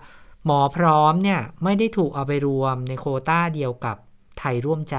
[0.45, 3.97] หมอพร้อมเนี่ย ไม่ได้ถูกเอาไปรวมในโควต้าเดียวกับ
[4.39, 4.99] ไทยร่วมใจ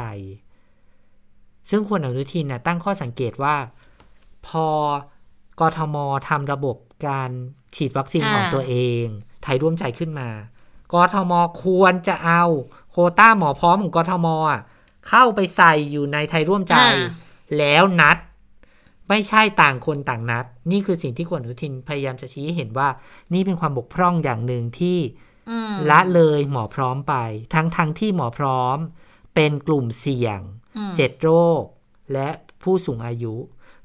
[1.70, 3.56] ซึ่งคุณอนุทินนะตั้งข้อสังเกตว่า
[4.48, 4.66] พอ
[5.60, 5.96] กทม
[6.30, 7.32] ทำระบบการ
[7.76, 9.06] ฉีดวัคซีนอ่าของตัวเอง
[9.44, 10.30] ไทยร่วมใจขึ้นมา
[10.94, 12.44] กทมควรจะเอา
[12.92, 14.62] โควต้าหมอพร้อมของกทมอะ
[15.08, 16.96] เข้าไปใส่อยู่ในไทยร่วมใจอ่า
[17.58, 18.18] แล้วนัด
[19.10, 22.90] ไม่ใช่ต่างคนต่างนัด นี่คือสิ่งที่คุณอนุทินพยายามจะชี้ให้เห็นว่า
[23.34, 25.00] นี่เป็นความบกพร่องอย่างหนึ่งที่
[25.50, 27.16] อืมละเลยหมอพร้อมไป
[27.54, 28.78] ทั้งทั้งที่หมอพร้อม
[29.36, 30.40] เป็นกลุ่มเสี่ยง
[30.78, 31.30] อืมเจ็ดโร
[31.62, 31.64] ค
[32.14, 32.30] และ
[32.64, 33.36] ผู้สูงอายุ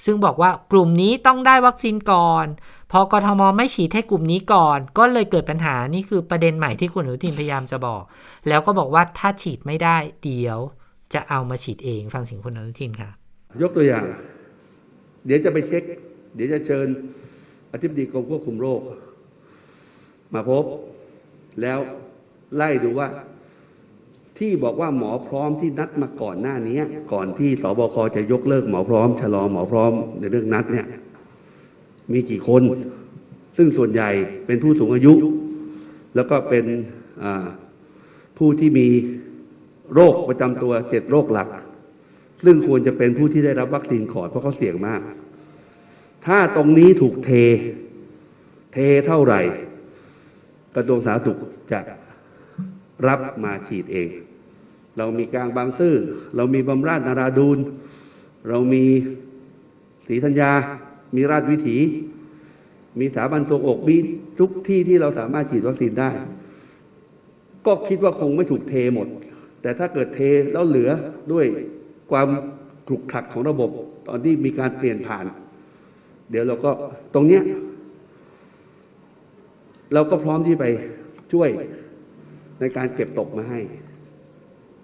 [0.04, 2.46] ซึ่งบอกว่ากลุ่มนี้ต้องได้วัคซีนก่อน
[2.92, 8.02] พอกทมไม่ฉีดให้กลุ่มนี้ก่อน ก็เลยเกิดปัญหานี่คือประเด็นใหม่ที่คุณอนุทินพยายามจะบอก
[8.48, 10.58] แล้วก็บอกว่าถ้าฉีดไม่ได้เดี๋ยว
[11.14, 13.10] จะเอามาฉีดเองฟังเสียงคุณอนุทินค่ะ
[13.62, 14.04] ยกตัวอย่าง
[15.26, 15.82] เดี๋ยวจะไปเช็ค
[16.34, 16.88] เดี๋ยวจะเชิญ
[17.72, 18.80] อธิบดีกรมควบคุมโรค
[20.34, 20.64] มาพบ
[21.62, 21.78] แล้ว
[22.56, 23.08] ไล่ดูว่า
[24.38, 26.78] ที่บอกว่าหมอพร้อมที่นัดมาก่อนหน้านี้
[27.12, 30.86] ก่อนที่สบคจะยกเลิกหมอพร้อมชะลอหมอพร้อมในเรื่องนัดเนี่ย
[32.12, 32.62] มีกี่คน
[33.56, 34.10] ซึ่งส่วนใหญ่
[34.46, 35.12] เป็นผู้สูงอายุ
[36.14, 36.64] แล้วก็เป็น
[38.38, 38.88] ผู้ที่มี
[39.94, 41.48] โรคประจำตัวเจ็ดโรคหลัก
[42.44, 45.00] ซึ่งควรจะเป็นผู้ที่ได้รับวัคซีนก่อนเพราะเขาเสี่ยงมาก
[46.26, 47.30] ถ้าตรงนี้ถูกเท
[48.72, 49.40] เทเท่าไหร่
[50.74, 51.38] กระทรวงสาธารณสุข
[51.72, 51.80] จะ
[53.08, 54.08] รับมาฉีดเอง
[54.98, 55.94] เรามีกลางบางซื่อ
[56.36, 57.58] เรามีบำราชนาราดูน
[58.48, 58.84] เรามี
[60.06, 60.50] ศรีธัญญา
[61.16, 61.78] มีราชวิถี
[62.98, 63.96] มีสถาบันทรงอกมี
[64.38, 66.10] ทุกที่ที่เราสามารถฉีดวัคซีนได้
[67.66, 69.08] ก็คิดว่าคงไม่ถูกเทหมด
[69.62, 70.20] แต่ถ้าเกิดเท
[70.52, 70.90] แล้วเหลือ
[71.32, 71.46] ด้วย
[72.10, 72.28] ความ
[72.88, 73.70] กลุกคลักของระบบ
[74.08, 75.26] ตอนที่มีการเปลี่ยนผ่าน
[76.30, 76.70] เดี๋ยวเราก็
[77.14, 77.42] ตรงเนี้ย
[79.94, 80.64] เราก็พร้อมที่ไป
[81.32, 81.48] ช่วย
[82.60, 83.60] ในการเก็บตกมาให้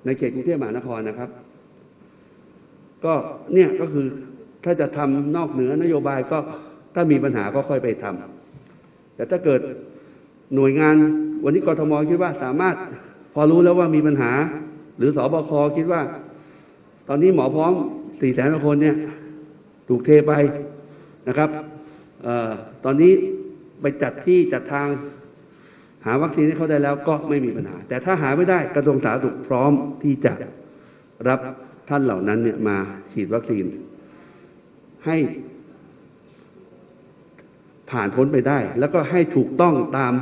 [0.05, 1.31] ในเขตกรุงเทพมหานครนะครับ
[3.05, 3.15] ก็
[3.55, 4.07] เนี่ยก็คือ
[4.65, 6.39] ถ้าจะทำนอกเหนือนโยบายก็
[6.95, 9.61] ถ้ามีปัญหาก็ค่อยไปทำแต่ถ้าเกิด
[10.55, 10.97] หน่วยงาน
[11.45, 12.77] วันนี้กรทมคิดว่าสามารถ
[13.35, 14.33] พอรู้แล้วว่ามีปัญหา
[14.99, 16.03] หรือสอบคคิดว่า
[17.09, 17.73] ตอนนี้หมอพร้อม
[18.21, 18.97] สี่แสนคนเนี่ย
[19.89, 20.33] ถูกเทไป
[21.29, 21.51] นะครับ
[22.27, 22.51] ออ
[22.85, 23.13] ตอนนี้
[23.81, 24.89] ไปจัดที่จัดทาง
[26.05, 29.73] หาวัคซีนให้เขาได้แล้วก็ไม่มีปัญหา แต่ถ้าหาไม่ได้กระทรวงสาธารณสุขพร้อม
[30.03, 30.33] ที่จะ
[31.29, 31.41] รับ
[31.89, 32.77] ท่านเหล่านั้นเนี่ยมา
[33.13, 33.65] ฉีดวัคซีน
[35.07, 35.17] ให้
[37.91, 40.13] ผ่านพ้นไปได้ แล้วก็ให้ถูกต้องตาม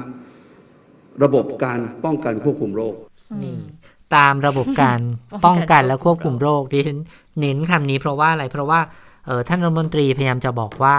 [1.23, 2.95] ระบบการป้องกันควบคุมโรค
[3.43, 3.55] นี่
[4.17, 5.01] ตามระบบการ
[5.47, 7.01] ป้องกันและควบคุมโรคดิฉัน
[7.41, 8.81] เน้นคำนี้เพราะว่าอะไรเพราะว่า
[9.27, 10.97] เออท่านรัฐมนตรีพยายามจะบอกว่า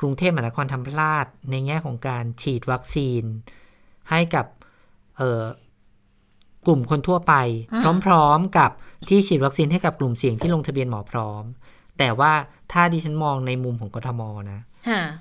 [0.00, 3.22] กรุงเทพมหานครทำพลาดในแง่ของการฉีดวัคซีน
[4.10, 4.46] ให้กับ
[6.66, 7.34] กลุ่มคนทั่วไป
[8.04, 8.70] พร้อมๆกับ
[9.08, 11.42] ที่ฉีดวัคซีนให้กับกลุ่มเสี่ยงที่ลงทะเบียนหมอพร้อม
[11.98, 12.32] แต่ว่า
[12.72, 14.60] ถ้าดิฉันมองในมุมของกทมนะ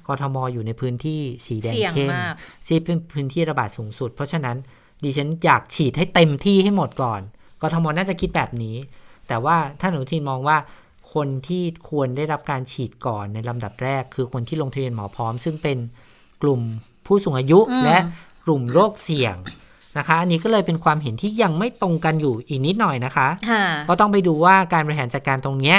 [0.07, 2.11] กทมอยู่ในพื้นที่สีแดงเข้ม
[2.67, 4.57] ซีเป็นพื้นที่ระบาดสูงสุด เพราะฉะนั้น
[5.03, 7.21] ดิฉันอยากฉีดให้เต็มที่ให้หมดก่อน
[7.61, 8.75] กทมน่าจะคิดแบบนี้
[9.27, 10.57] แต่ว่าท่านหนุทินมองว่า
[11.13, 15.77] คนที่ควรได้รับการฉีดก่อนในลำดับแรก คือคนที่ลงทะเบียนหมอพร้อม ซึ่งเป็น
[16.41, 16.61] กลุ่ม
[17.05, 17.97] ผู้สูงอายุและ
[18.45, 19.35] กลุ่มโรคเสี่ยง
[19.97, 23.27] นะคะ อันนี้ก็เลยเป็นความเห็นที่ยังไม่ตรงกันอยู่อีกนิดหน่อยนะคะ
[23.89, 25.77] ก็ต้องไปดูว่าการบริหารจัดการตรงเนี้ย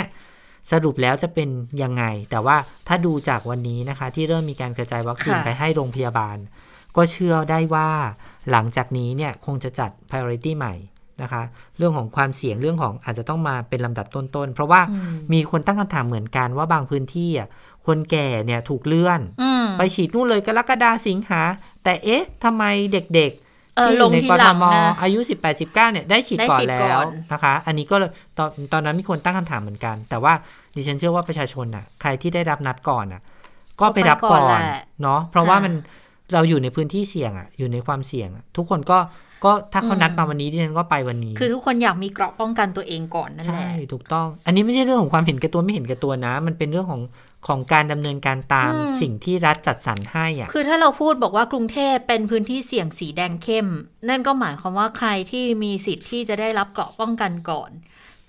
[0.73, 1.49] สรุปแล้วจะเป็น
[1.83, 2.57] ยังไง แต่ว่า
[2.89, 6.37] ถ้าดูจากวันนี้นะคะ ที่เริ่มมีการกระจายวัคซีนไปให้โรงพยาบาล
[6.97, 7.89] ก็เชื่อได้ว่า
[8.51, 10.75] หลังจากนี้เนี่ยคงจะจัด priority ใหม่
[11.23, 11.43] นะคะ
[11.79, 14.81] เรื่องของความเสี่ยงเรื่องของอาจจะต้องมาเป็นลำดับต้นๆ เพราะว่า
[15.33, 17.49] มีคนตั้งคำถามเหมือนกันว่าบางพื้นที่อะ
[17.87, 19.21] คนแก่เนี่ยถูกเลื่อน
[19.79, 21.43] ไปฉีดนู่นเลยกรกฎาสิงหา
[21.85, 24.65] แต่เอ๊ะทำไมเด็กๆที่อยู่ในกรทม
[25.03, 27.01] อายุ 18 19เนี่ยได้ฉีดก่อนแล้ว
[27.33, 27.97] นะคะ อันนี้ก็
[28.39, 30.33] ตอนตอนนั้นมีคนตั้งคำถามเหมือนกัน แต่ว่า
[30.77, 33.21] ดิฉันเชื่อว่าประชาชนอะใครที่ได้รับนัดก่อนอะ
[33.81, 34.61] ก็ไปรับก่อน
[35.03, 35.73] เนาะเพราะว่ามัน
[36.35, 38.99] เราอยู่ในพื้นที่เสี่ยงอะอยู่ในความเสี่ยง ทุกคนก็
[39.45, 47.01] ก็ถ้าเขานัดมาวันนี้ดิฉันก็ไปวันนี้ คือทุกคนอยากมีเกราะป้องกันตัวเองก่อนนั่นแหละใช่ถูกต้อง อันนี้ไม่ใช่เรื่องของความเห็นแก่ตัวไม่เห็นแก่ตัวนะ มันเป็นเรื่องของ
[47.47, 53.69] ของการดำเนินการตามสิ่งที่รัฐจัดสรรให้อะคือถ้าเราพูดบอกว่ากรุงเทพเป็นพื้นที่เสี่ยงสีแดงเข้ม
[54.09, 57.71] นั่นก็หมายความว่าใครที่มีสิทธิ์ที่จะได้รับเกราะป้องกันก่อน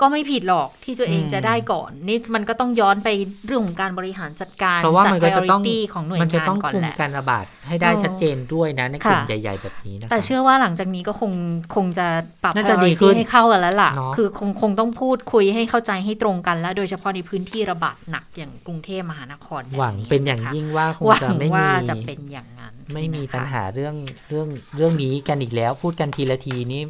[0.01, 3.09] ก็ไม่ผิดหรอกที่ตัวเองจะได้ก่อน นี่มันก็ต้องย้อนไป
[3.45, 5.61] เรื่องของการบริหารจัดการเพราะว่ามันก็จะต้อง
[5.93, 11.31] ของหน่วยงานก่อนแหละการระบาดให้ได้ชัดเจนด้วยนะในกลุ่มใหญ่ ๆ แบบนี้นะแต่เชื่อว่าหลังจากนี้ก็คง
[11.75, 12.07] คงจะ
[12.43, 23.95] ปรับ priority ให้เข้ากันแล้วล่ะ คือคงคงต้องพูดคุยให้เข้าใจให้ตรงกันแล้ว โดยเฉพาะในพื้นที่ระบาดหนักอย่างกรุงเทพมหานคร หวังเป็นอย่างยิ่งว่าคงจะไม่มีจะเป็นอย่างนั้น ไม่มีปัญหาเรื่อง
[24.29, 26.81] เรื่องเรื่องนี้กันอีกแล้ว พูดกันทีละทีนี้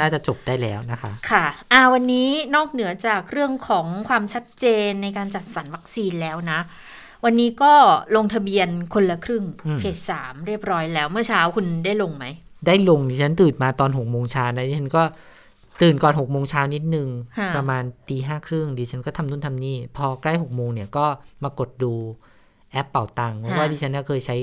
[0.00, 6.60] น่าจะจบได้แล้วนะคะ ค่ะอ่าวันนี้นอกเหนือจากเรื่องของความชัดเจนในการจัดสรรวัคซีนแล้วนะ
[7.24, 7.72] วันนี้ก็
[8.16, 9.44] ลงทะเบียนคนละครึ่ง
[9.80, 12.24] เฟสสามเรียบร้อยแล้วเมื่อเช้าคุณได้ลงไหม
[12.66, 15.02] ได้ลงดิฉันตื่นมาตอนหกโมงเช้านะดิฉันก็
[15.82, 17.08] ตื่นก่อนหกโมงเช้านิดนึง
[17.56, 21.06] ประมาณตีห้าครึ่งดิฉันก็ทำนู่นทำนี่ พอใกล้หกโมงเนี่ยก็
[21.42, 21.92] มากดดู
[22.72, 24.36] แอปเป่าตังค์เพราะว่าดิฉันเคยใช้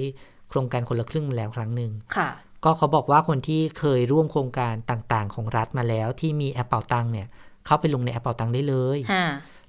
[0.50, 1.92] โครงการคนละครึ่งมาแล้วครั้งหนึ่ง
[2.64, 7.28] ก็เขาบอกว่าคนที่เคยร่วมโครงการต่างๆ ของรัฐมาแล้ว ที่มีแอปเป๋าตังเนี่ย
[7.66, 9.00] เข้าไปลงในแอปเป๋าตังได้เลย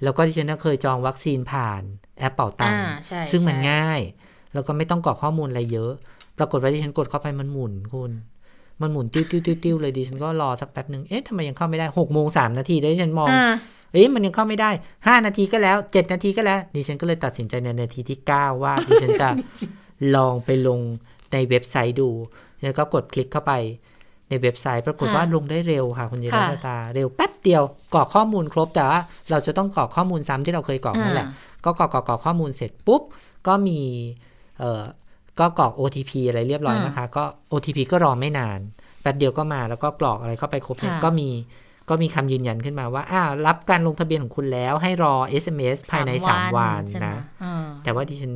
[0.02, 1.82] แล้วก็ที่ฉันเคยจองวัคซีนผ่าน
[2.20, 2.74] แอปเป่าตัง
[3.32, 4.00] ซึ่งมันง่าย
[4.52, 5.92] แล้วก็ไม่ต้องกรอกข้อมูลอะไรเยอะ
[6.38, 8.12] ปรากฏว่าที่ฉันกดเข้าไปมันหมุนคุณ
[8.80, 13.28] มันหมุนติ้วติ้วติ้วเลยดิฉันก็รอสักแป๊บหนึ่งเอ๊ะทำไมยังเข้าไม่ได้หกโมงสามนาทีได้ฉันมอง
[13.92, 14.70] เอ๊ะมันยังเข้าไม่ได้
[15.06, 19.28] ห้านาทีก็แล้วเจ็ดนาทีก็แล้วดิฉันก็เลยตัดสินใจในนาทีที่เก้าว่าดิฉันจะ
[20.16, 20.80] ลองไปลง
[21.32, 22.10] ในเว็บไซต์ดู
[22.62, 23.52] แล้วก็กดคลิกเข้าไป
[24.28, 27.62] ในเว็บไซต์ปรากฏค่ะว่าลงได้เร็วค่ะคุณจิรัค่ะชตา เร็วแป๊บเดียว
[27.94, 29.00] กรอกข้อมูลครบแต่ว่า
[29.30, 31.28] เราจะต้องกรอกข้อมูลซ้ำที่เราเคยกรอกนั่นแหละ
[31.64, 33.02] ก็กรอกกรอกกรอกข้อมูลเสร็จปุ๊บ
[33.46, 33.78] ก็มี
[34.58, 34.82] เอ่อ
[35.40, 38.58] ก็กรอก OTP อะไรเรียบร้อยอืมนะคะ ก็ OTP ก็รอไม่นาน
[39.02, 41.28] แป๊บเดียวก็มาแล้วก็กรอกอะไรเข้าไปครบเนี่ยค่ะก็มี
[41.88, 48.32] ก็มีคำยืนยันขึ้นมาว่า อ้าว รับการลงทะเบียนของคุณแล้วให้รอ SMS ภายใน 3 วันใช่ไหมนะอ่าแต่ว่าดิฉัน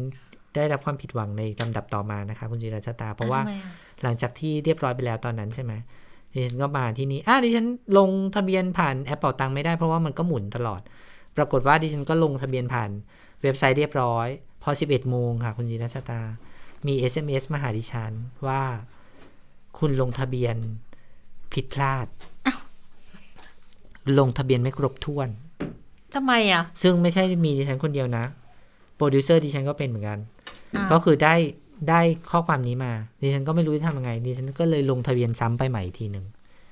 [0.54, 3.70] ได้รับความผิดหวังในลำดับต่อมานะคะ คุณจิราชตา เพราะว่าทำไมอะ
[4.02, 5.72] หลังจากที่เรียบร้อยไปแล้วตอนนั้นใช่ไหม
[6.32, 7.66] ดิฉันก็มาที่นี่อะดิฉัน
[7.98, 10.80] ลงทะเบียนผ่านแอปเป๋าตังไม่ได้เพราะว่ามันก็หมุนตลอด
[11.36, 12.90] ปรากฏว่าดิฉันก็ลงทะเบียนผ่าน
[13.42, 14.28] เว็บไซต์เรียบร้อย
[14.62, 16.20] พอ 11 โมงค่ะ คุณจิราชตา
[16.86, 18.12] มี SMS มาหาดิฉัน
[18.46, 18.62] ว่า
[19.78, 20.56] คุณลงทะเบียน
[21.52, 22.06] ผิดพลาด
[24.18, 25.28] ลงทะเบียนไม่ครบถ้วน
[26.14, 28.24] ทำไมอะ ซึ่งไม่ใช่มีดิฉันคนเดียวนะ
[28.96, 30.33] โปรดิวเซอร์ดิฉันก็เป็นเหมือนกันอ่า
[30.92, 31.34] ก็คือได้
[31.88, 32.00] ได้
[32.30, 36.26] ข้อความนี้มาดิฉันก็ไม่รู้จะทำยังไงดิฉันก็เลยลงทะเบียนซ้ำไปใหม่อีกทีหนึ่ง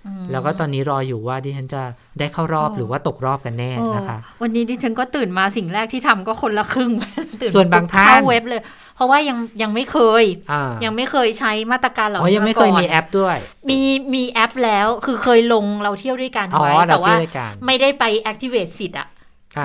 [0.06, 1.82] อืมแล้วก็ตอนนี้รออยู่ว่าดิฉันจะ
[2.18, 6.92] ได้เข้ารอบอ๋อหรือว่าตกรอบกันแน่นะคะโอ้วันนี้ดิฉันก็ตื่นมาสิ่งแรกที่ทำก็คนละครึ่ง
[7.40, 8.62] ตื่นส่วนบางท่านเข้าเว็บเลย
[8.96, 13.36] เพราะว่ายังยังไม่เคยอ่ายังไม่เคยใช้มาตรการเหล่าอ๋อนี้ยังไม่เคยมีาก่อนแอปด้วย
[13.70, 13.80] มี
[14.14, 19.08] มีแอปแล้วคือเคยลงเราเที่ยวด้วยกันอ๋อไว้เราแต่ว่าเที่ยวด้วยกันไม่ได้ไป activate สิทธิ์อะา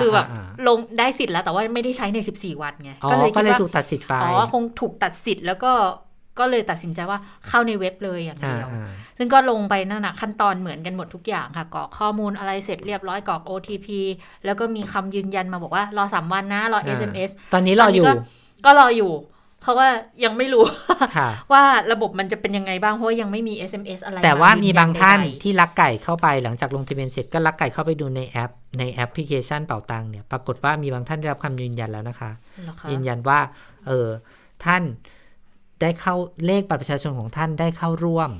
[0.00, 5.72] คือแบบาลงได้สิทธิ์แล้วแต่ว่าไม่ได้ใช้ใน 14 วันไงอ๋อก็เลยก็คิดเลยว่าถูกตัดสิทธิ์ไปอ๋อคงถูกตัดสิทธิ์แล้วก็
[6.38, 7.18] ก็เลยตัดสินใจว่า
[7.48, 13.86] เข้าในเว็บเลยอย่างอ่าเดียวอ่าซึ่งก็ลงไปนั่นนะขั้นตอนเหมือนกันหมดทุกอย่างค่ะกรอกข้อมูลอะไรเสร็จเรียบร้อยกรอก OTP
[14.44, 18.12] แล้วก็มีคำยืนยันมาบอกว่ารอสามวันนะ รอ SMS ตอนนี้รออยู่ตนนี้ก็
[18.64, 19.12] ก็รออยู่
[19.62, 19.88] เพราะว่า
[20.24, 20.64] ยังไม่รู้
[21.16, 33.38] ค่ะว่าระบบมันจะเป็นยังไงบ้างเพราะว่ายังไม่มี SMS อะไร แต่ว่ามียืยับางท่านใดๆที่ลักไก่เข้าไปหลังจากลงทะเบียนเสร็จก็ลักไก่เข้าไปดูในแอป ในแอปพลิเคชันเป่าตังเนี่ยปรากฏว่ามีบางท่านได้รับคำยืนยันแล้วนะคะเหรอคะยืนยันว่า
[33.86, 34.08] เออ
[34.64, 34.82] ท่าน
[35.80, 36.14] ได้เข้า
[36.46, 38.30] เลขบัตรประชาชนของท่านได้เข้าร่วม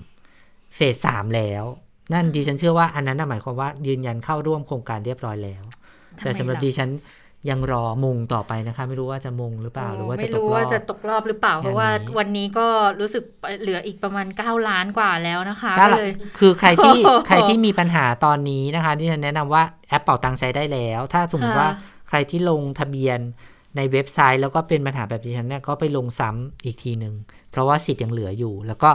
[0.77, 1.65] เฟสสามแล้ว
[2.13, 5.63] นั่นดิฉันเชื่อว่าอันนั้นน่ะหมายความว่ายืนยันเข้าร่วมโครงการเรียบร้อยแล้ว
[6.19, 6.91] ทำไมแต่สำหรับล่ะดิฉัน
[7.51, 12.67] ยังรอมงต่อไปนะคะ ไม่รู้ว่าจะมงหรือเปล่าหรือว่าจะไม่ตกรู้รอว่าจะบตกรอบหรือเปล่า เพราะว่าอย่างนี้วันนี้ก็
[13.01, 13.25] รู้สึก
[13.63, 21.71] เหลืออีกประมาณ 9 ล้านกว่าแล้วนะคะนั่นก็แหละเลยคือใครที่โอ้โหใครที่มีปัญหาตอนนี้นะคะที่ฉันแนะนำว่าแอปเป่าตังใช้ได้แล้ว ถ้าสมมติค่ะว่า
[22.09, 23.19] ใครที่ลงทะเบียน
[23.77, 27.15] ในเว็บไซต์แล้วก็เป็นปัญหาแบบดิฉันเนี่ยก็ไปลงซ้ำอีกทีหนึ่ง
[27.51, 28.91] เพราะว่าสิทธิ์ยังเหลืออยู่ แล้วก็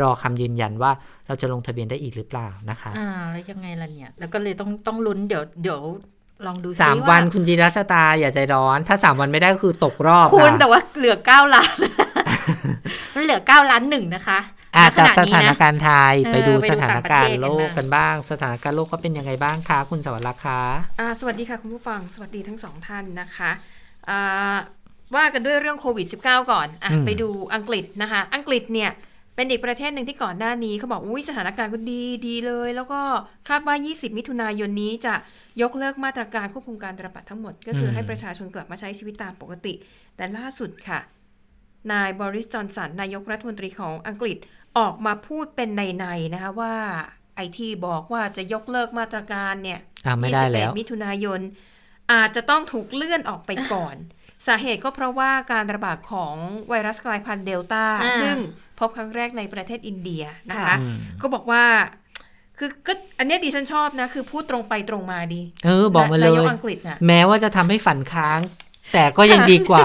[0.00, 0.90] รอคำยืนยันว่า
[1.26, 5.80] เราจะลงทะเบียนได้อีกหรือเปล่านะคะอ่าแล้วยังไงล่ะเนี่ย แล้วก็เลยต้องต้องลุ้นเดี๋ยวเดี๋ยว
[6.46, 11.76] ลองดูซิสามว่าวันคุณจีรัชตาอย่าใจร้อน ถ้าสามวันไม่ได้ก็คือตกรอบคุณแต่ค่ะว่าเหลือเก้าล้าน
[13.14, 14.38] มันเหลือเก้าล้านหนึ่งนะคะ
[14.76, 20.60] อาจจะณสขณะถานนี้ะการณ์ไทยเออไปดูไปดูสถานการณ์ต่างประเทศกันโลกบ้างกันบ้าง สถานการณ์โลกก็เป็นยังไงบ้างคะคุณสวรรค์คะ
[21.00, 23.50] อ่าสวัสดีค่ะคุณผู้ฟังสวัสดีทั้งสองท่านนะคะ
[24.08, 24.56] อ่า
[25.16, 28.90] ว่ากันด้วยเรื่องโควิด -19 ก่อนอะอืมไปดูอังกฤษนะคะ อังกฤษเนี่ย
[29.38, 33.00] เป็นอีกประเทศหนึ่งที่ก่อนหน้านี้เขาบอกอุ้ยสถานการณ์ก็ดีดีเลย แล้วก็
[33.48, 35.14] คาดว่า 20 มิถุนายนนี้จะ
[35.62, 39.74] ยกเลิกมาตรการควบคุมการระบาดทั้งหมด ก็คือให้ประชาชนกลับมาใช้ชีวิตตามปกติ
[40.16, 41.00] แต่ล่าสุดค่ะ
[41.92, 44.36] นายบริสจอนสันนายกรัฐมนตรีของอังกฤษ
[44.78, 46.74] ออกมาพูดเป็นในๆนะคะว่า
[47.36, 51.40] ไอที่บอกว่าจะยกเลิกมาตรการเนี่ยอ่าไม่ได้แล้ว21มิถุนายน
[52.12, 53.96] อาจจะต้องถูกเลื่อนออกไปก่อน
[54.46, 56.34] สาเหตุก็เพราะว่าการระบาดของ
[56.68, 58.36] ไวรัสกลายพันธุ์เดลต้าอ่าซึ่ง
[58.78, 61.64] พบครั้งแรกในประเทศอินเดียนะคะค่ะอืมก็บอกว่า
[62.58, 68.40] คือก็อันเนี้ยดิฉันชอบนะ คือพูดตรงไปตรงมาดี เออ บอกมาเลนายยกอังกฤษน่ะแม้ว่าจะทำให้ฝันค้าง
[68.92, 69.80] แต่ก็ยังดีกว่า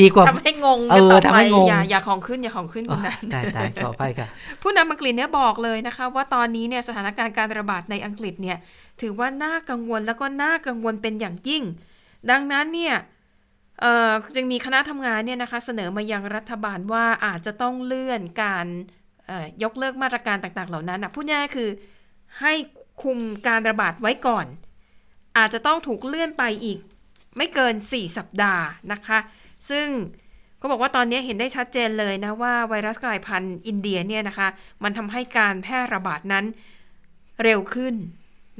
[0.00, 4.28] ดีกว่าทำให้งงเอกันอต่อทำไปให้งงอย่าอย่าของขึ้นอย่าของขึ้นคุณนั้นตายตายขอไปค่ะ
[4.62, 8.56] ผู้นำอังกฤษเนี่ยบอกเลยนะคะ ว่าตอนนี้เนี่ยสถานการณ์การระบาดในอังกฤษเนี่ย
[9.00, 11.62] ถือว่าน่ากังวลแล้วก็น่ากังวลเป็นอย่างยิ่ง
[12.30, 13.19] ดังนั้นเนี่ยเอ่อ
[14.34, 18.66] จึงมีคณะทำงานเนี่ยนะคะเสนอมายังรัฐบาลว่าอาจจะต้องเลื่อนการ
[19.62, 21.70] ยกเลิกมาตรการต่างๆ เหล่านั้นนะพูดง่ายคือ
[22.40, 22.52] ให้
[23.02, 24.46] คุมการระบาดไว้ก่อน
[25.38, 26.78] อาจจะต้องถูกเลื่อนไปอีก
[27.36, 29.18] ไม่เกิน 4 สัปดาห์นะคะ
[29.70, 29.86] ซึ่ง
[30.60, 34.48] ก็บอกว่าตอนนี้เห็นได้ชัดเจนเลยนะว่าไวรัสกลายพันธุ์อินเดียเนี่ยนะคะ
[34.82, 36.44] มันทำให้การแพร่ระบาดนั้น
[37.42, 37.94] เร็วขึ้น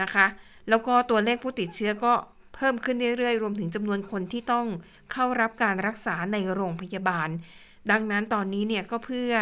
[0.02, 0.26] นะคะ
[0.68, 4.66] แล้วก็ตัวเลขผู้ติดเชื้อก็เพิ่มขึ้นเรื่อยๆ รวมถึงจำนวนคนที่ต้อง
[5.12, 7.28] เข้ารับการรักษาในโรงพยาบาล
[7.90, 9.32] ดังนั้นตอนนี้เนี่ยก็เพื่อ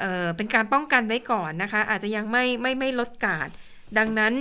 [0.00, 3.48] เออเป็นการป้องกันไว้ก่อนนะคะ อาจจะยังไม่ไม่ไม่ลดการ
[3.98, 4.32] ดังนั้น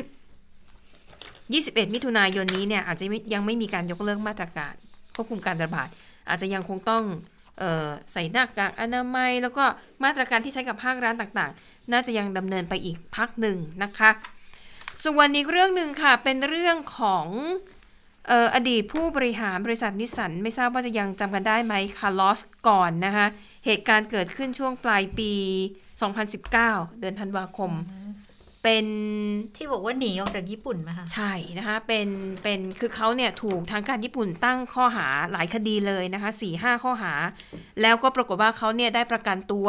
[0.74, 4.74] 21 มิถุนายนนี้เนี่ยอาจจะยังไม่มีการยกเลิกมาตรการ
[5.16, 5.90] ควบคุมการระบาด
[6.30, 7.04] อาจจะยังคงต้อง
[7.62, 9.66] ออใส่หน้ากากอนามัย แล้วก็
[10.04, 14.10] มาตรการที่ใช้กับห้างร้านต่างๆ น่าจะยังดำเนินไปอีกพักหนึ่งนะคะ
[15.06, 17.28] ส่วนอีกเรื่องหนึ่งค่ะ เป็นเรื่องของ
[18.28, 23.26] เอออดีตผู้บริหารบริษัทนิสสัน ไม่ทราบว่าจะยังจำกันได้ไหมคาร์ลอสก่อนนะคะ
[23.66, 25.32] เหตุการณ์เกิดขึ้นช่วงปลายปี
[26.12, 27.72] 2019 เดือนธันวาคม
[28.64, 28.86] เป็น
[29.58, 32.08] ที่บอกว่าหนีออกจากญี่ปุ่นมาค่ะใช่นะคะ เป็น
[32.44, 37.14] เป็นคือเขาเนี่ยถูกทางการญี่ปุ่นตั้งข้อหาหลายคดีเลยนะคะสี่ห้าข้อหา
[37.82, 39.68] แล้วก็ปรากฏว่าเขาเนี่ยได้ประกันตัว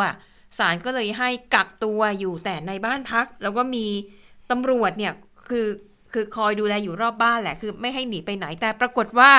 [0.59, 3.87] ศาลก็เลยให้กักตัวอยู่แต่ในบ้านพัก แล้วก็มี
[4.51, 5.13] ตำรวจเนี่ย
[5.49, 5.67] คือ
[6.13, 9.33] คือคอยดูแลอยู่รอบบ้านแหละ คือไม่ให้หนีไปไหนแต่ปรากฏว่า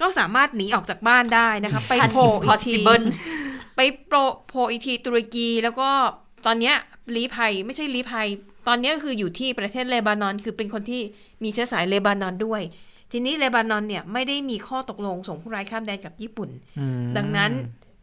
[0.00, 3.04] ก็สามารถหนีออกจากบ้านได้นะคะไปโผล่อีกที Impossible
[3.76, 4.18] ไปโปร
[4.48, 5.90] โผล่อีกทีตุรกีแล้วก็
[6.46, 6.74] ตอนเนี้ย
[7.16, 8.28] ลี้ภัยไม่ใช่ลี้ภัย
[8.68, 11.02] ตอนเนี้ยคืออยู่ที่ประเทศเลบานอน คือเป็นคนที่
[11.42, 12.62] มีเชื้อสายเลบานอนด้วย
[13.12, 17.50] ทีนี้เลบานอนเนี่ยไม่ได้มีข้อตกลงส่งผู้ร้ายข้ามแดนกับญี่ปุ่นอืมดังนั้น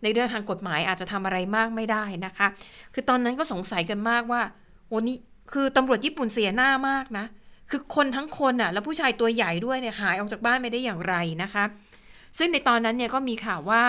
[0.04, 2.48] ในเรื่องทางกฎหมายอาจจะทำอะไรมากไม่ได้นะคะ
[2.94, 4.42] คือตอนนั้นก็สงสัยกันมากว่า
[4.88, 5.18] โอ้นี่
[5.54, 7.26] คือตำรวจญี่ปุ่นเสียหน้ามากนะ
[7.72, 11.64] คือคนทั้งคนอะ แล้วผู้ชายตัวใหญ่ด้วยเนี่ยหายออกจากบ้านไปได้อย่างไรนะคะ
[12.38, 13.84] ซึ่งในตอนนั้นเนี่ยก็มีข่าวว่า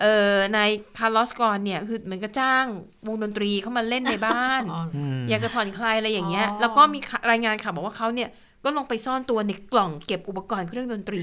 [0.00, 2.64] เออนายคาร์ลอสกอนเนี่ยคือเหมือนกับจ้าง
[3.06, 4.62] วงดนตรีเข้ามาเล่นในบ้าน
[4.96, 8.28] อืมอยากจะผ่อนคลายอะไรอย่างเงี้ยอ๋อแล้วก็มีข่าวรายงานข่าวบอกว่าเขาเนี่ย
[8.64, 11.22] ก็ลงไปซ่อนตัวในกล่องเก็บอุปกรณ์เครื่องดนตรี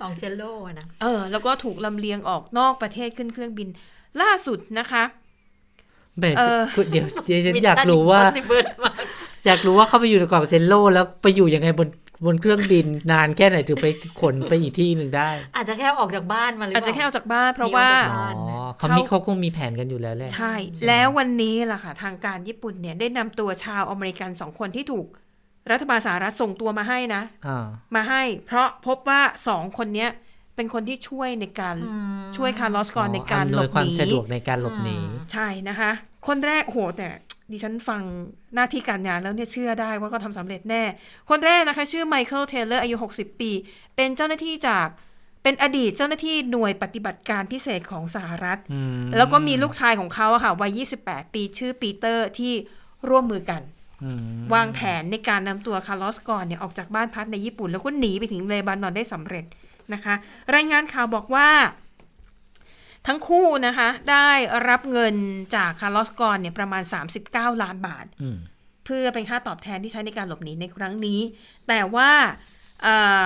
[0.00, 3.68] กล่องเชลโล่อะนะเออ แล้วก็ถูกลำเลียงออกนอกประเทศขึ้นเครื่องบิน
[4.22, 5.02] ล่าสุดนะคะ
[6.20, 8.94] เบรกเออเดี๋ยวเดี๋ยวฉัน Mission อยากรู้ว่า Impossible มาก
[9.46, 11.88] อยากรู้ว่าเขาไปอยู่ในกล่องเซนโลแล้วไปอยู่ยังไงบน
[12.26, 13.86] บนเครื่องบินนานแค่ไหนถึงไป
[14.20, 20.54] ขนไปอีกที่หนึ่งได้ อาจจะแค่ออกจากบ้านมาหรืออาจเปจะล่าแค่ออกจากบ้านเพราะว่าหนีออกจากบ้านอ๋อเขามีเขาคงมีแผนกันอยู่แล้วแหละใช่
[20.86, 25.06] แล้ววันนี้ล่ะค่ะ ทางการญี่ปุ่นเนี่ยได้นำตัวชาวอเมริกันสองคนที่ถูก
[25.70, 30.10] รัฐบาลสหรัฐส่งตัวมาให้นะอ่ามาให้ เพราะพบว่าสองคนเนี้ย
[30.56, 34.96] เป็นคนที่ช่วยในการอืมช่วยคาร์ลอสก่อนในการอำหลนวยบควาหมนีสะดวกในการหลบหนี
[35.32, 35.90] ใช่นะคะ
[36.26, 37.08] คนแรกโอ้โหแต่
[37.52, 38.02] ดิฉันฟัง
[38.54, 40.82] หน้าที่การงานแล้วเนี่ยเชื่อได้ว่าก็ทำสำเร็จแน่
[41.30, 43.50] คนแรกนะคะ ชื่อไมเคิลเทเลอร์อายุ 60 ปี
[43.96, 44.86] เป็นเจ้าหน้าที่จาก
[45.42, 52.52] เป็นอดีตเจ้าหน้าที่หน่วยปฏิบัติการพิเศษของสหรัฐอืมแล้วก็มีลูกชายของเขาอะค่ะวัย 28 ปีชื่อปีเตอร์ที่
[53.08, 53.62] ร่วมมือกัน
[54.04, 54.20] อืม
[54.54, 59.44] วางแผนในการนำตัวคาร์ลอสกอนเนี่ยออกจากบ้านพักในญี่ปุ่น แล้วก็หนีไปถึงเลบานอนได้สำเร็จ
[59.94, 60.14] นะคะ
[60.54, 61.48] รายงานข่าวบอกว่า
[63.06, 64.28] ทั้งคู่นะคะได้
[64.68, 65.14] รับเงิน
[65.54, 66.82] จากคาร์ลอสกอนเนี่ยประมาณ
[67.22, 68.38] 39 ล้านบาทอืม
[68.84, 71.20] เพื่อเป็นค่าตอบแทนที่ใช้ในการหลบหนีในครั้งนี้
[71.68, 72.10] แต่ว่า
[72.82, 73.22] เอ่อ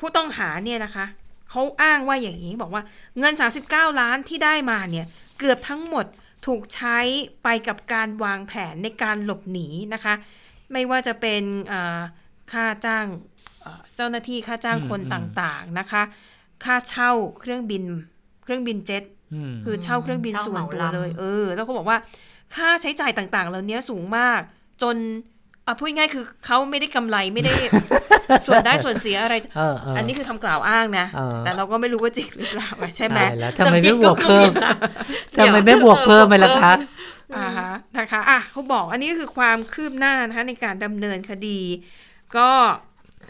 [0.00, 1.06] ผู้ต้องหาเนี่ยนะคะ
[1.50, 2.82] เขาอ้างว่าอย่างนี้บอกว่า
[3.18, 3.34] เงิน
[3.66, 5.06] 39 ล้านที่ได้มาเนี่ย
[5.38, 6.06] เกือบทั้งหมด
[6.46, 6.98] ถูกใช้
[7.44, 10.14] ไปกับการวางแผนในการหลบหนีนะคะ
[10.72, 12.00] ไม่ว่าจะเป็นเอ่อ
[12.52, 13.06] ค่าจ้าง
[13.64, 15.10] เอ่อเจ้าหน้าที่ค่าจ้างคนอืม
[15.40, 16.02] ต่างๆนะคะ
[16.64, 17.10] ค่าเช่า
[17.40, 17.82] เครื่องบิน
[18.42, 19.04] เครื่องบินเจ็ต
[19.34, 21.98] อืมคือเช่าเครื่องบินเช่าส่วนตัวเหมาลำเลย เออ แล้วเขาบอกว่า
[22.54, 24.40] ค่าใช้จ่ายต่างๆ เหล่านี้สูงมาก
[24.82, 24.96] จน
[25.66, 27.52] อะพูดง่ายๆคือเขาไม่ได้กำไรไม่ได้
[28.46, 34.50] ส่วนได้ส่วนเสียอะไรเออเอออัอันนี้คือคำกล่าวอ้างนะเออแต่เราก็ไม่รู้ว่าจริงหรือเปล่าใช่ไหมตายแล้วทำไมไม่บวกเพิ่ม
[35.32, 36.74] เดี๋ยวทำไมไม่บวกเพิ่มไปล่ะคะ
[37.36, 41.60] อ่าฮะนะคะอะเขาบอกอันนี้คือความคืบหน้านะคะในการดำเนินคดี
[42.36, 42.50] ก็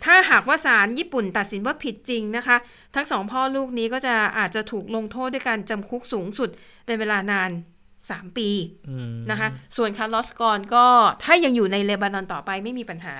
[0.04, 2.56] ถ้าหากว่าศาลญี่ปุ่นตัดสินว่าผิดจริงนะคะ
[2.94, 6.50] ทั้งสองพ่อลูกนี้ก็จะอาจจะถูกลงโทษด้วยการจำคุกสูงสุด
[6.86, 7.50] เป็นเวลานาน
[7.98, 8.50] 3 ปี
[8.88, 10.86] อืมนะคะ ส่วนคาร์ลอสกอนก็
[11.24, 13.16] ถ้ายังอยู่ในเลบานอนต่อไปไม่มีปัญหา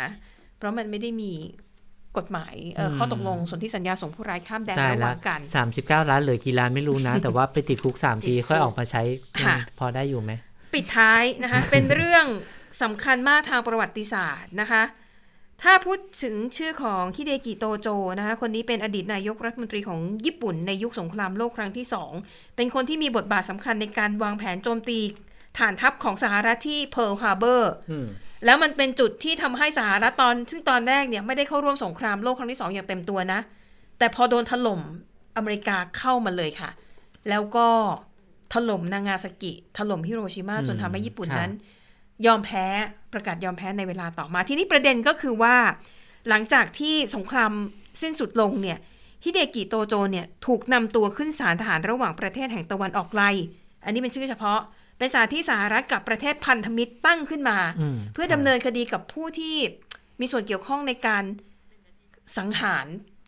[0.57, 1.33] เพราะมันไม่ได้มี
[2.17, 9.03] กฎหมายเอ่ออมข้อตกลงสนธิสัญญาส่งผู้ร้ายข้ามแดนได้ระหละว่างกันสามสิบเก้าล้านเหลือกี่ล้านไม่รู้นะ แต่ว่าไปติดคุกสามปีค่อยออกมาใช้
[9.45, 10.33] ค่ะพอได้อยู่ไหม
[10.75, 12.25] ปิดท้ายนะคะ เป็นเรื่อง
[12.83, 14.83] สำคัญมากทางประวัติศาสตร์นะคะ
[15.65, 17.89] ถ้าพูดถึงชื่อของฮิเดกิโตโจ
[18.19, 22.13] นะคะคนนี้เป็นอดีตนายกรัฐมนตรีของญี่ปุ่นในยุคสงครามโลกครั้งที่สอง
[22.57, 24.99] เป็นคนที่มีบทบาทสำคัญในการวางแผนโจมตี
[25.59, 28.07] ฐานทัพของสหรัฐที่เพิร์ลฮาร์เบอร์อืม
[28.45, 33.41] แล้วมันเป็นจุดที่ทำให้สหรัฐตอน ซึ่งตอนแรกเนี่ยไม่ได้เข้าร่วมสงครามโลกครั้งที่สองอย่างเต็มตัวนะ
[33.99, 34.81] แต่พอโดนถล่ม
[35.37, 36.71] อเมริกาเข้ามาเลยค่ะ
[37.29, 37.69] แล้วก็
[38.55, 41.53] ถล่มนางาซากิ ถล่มฮิโรชิมาอืมจนทำให้ญี่ปุ่นค่ะนั้น
[42.27, 42.67] ยอมแพ้
[43.13, 45.57] ประกาศยอมแพ้ในเวลาต่อมา ที่นี่ประเด็นก็คือว่า
[46.29, 47.53] หลังจากที่สงคราม
[48.03, 48.79] สิ้นสุดลงเนี่ย
[49.25, 53.23] ฮิเดกิโตโจเนี่ยถูกนำตัวขึ้นศาลทหารระหว่างประเทศแห่งตะวันออกไกล
[53.85, 54.61] อันนี้เป็นชื่อเฉพาะ
[54.99, 59.57] เป็นศาลที่สหรัฐกับประเทศพันธมิตรตั้งขึ้นมาอืมเพื่อดำเนินคดีกับผู้ที่
[60.21, 61.25] มีส่วนเกี่ยวข้องในการ
[62.39, 62.87] สังหาร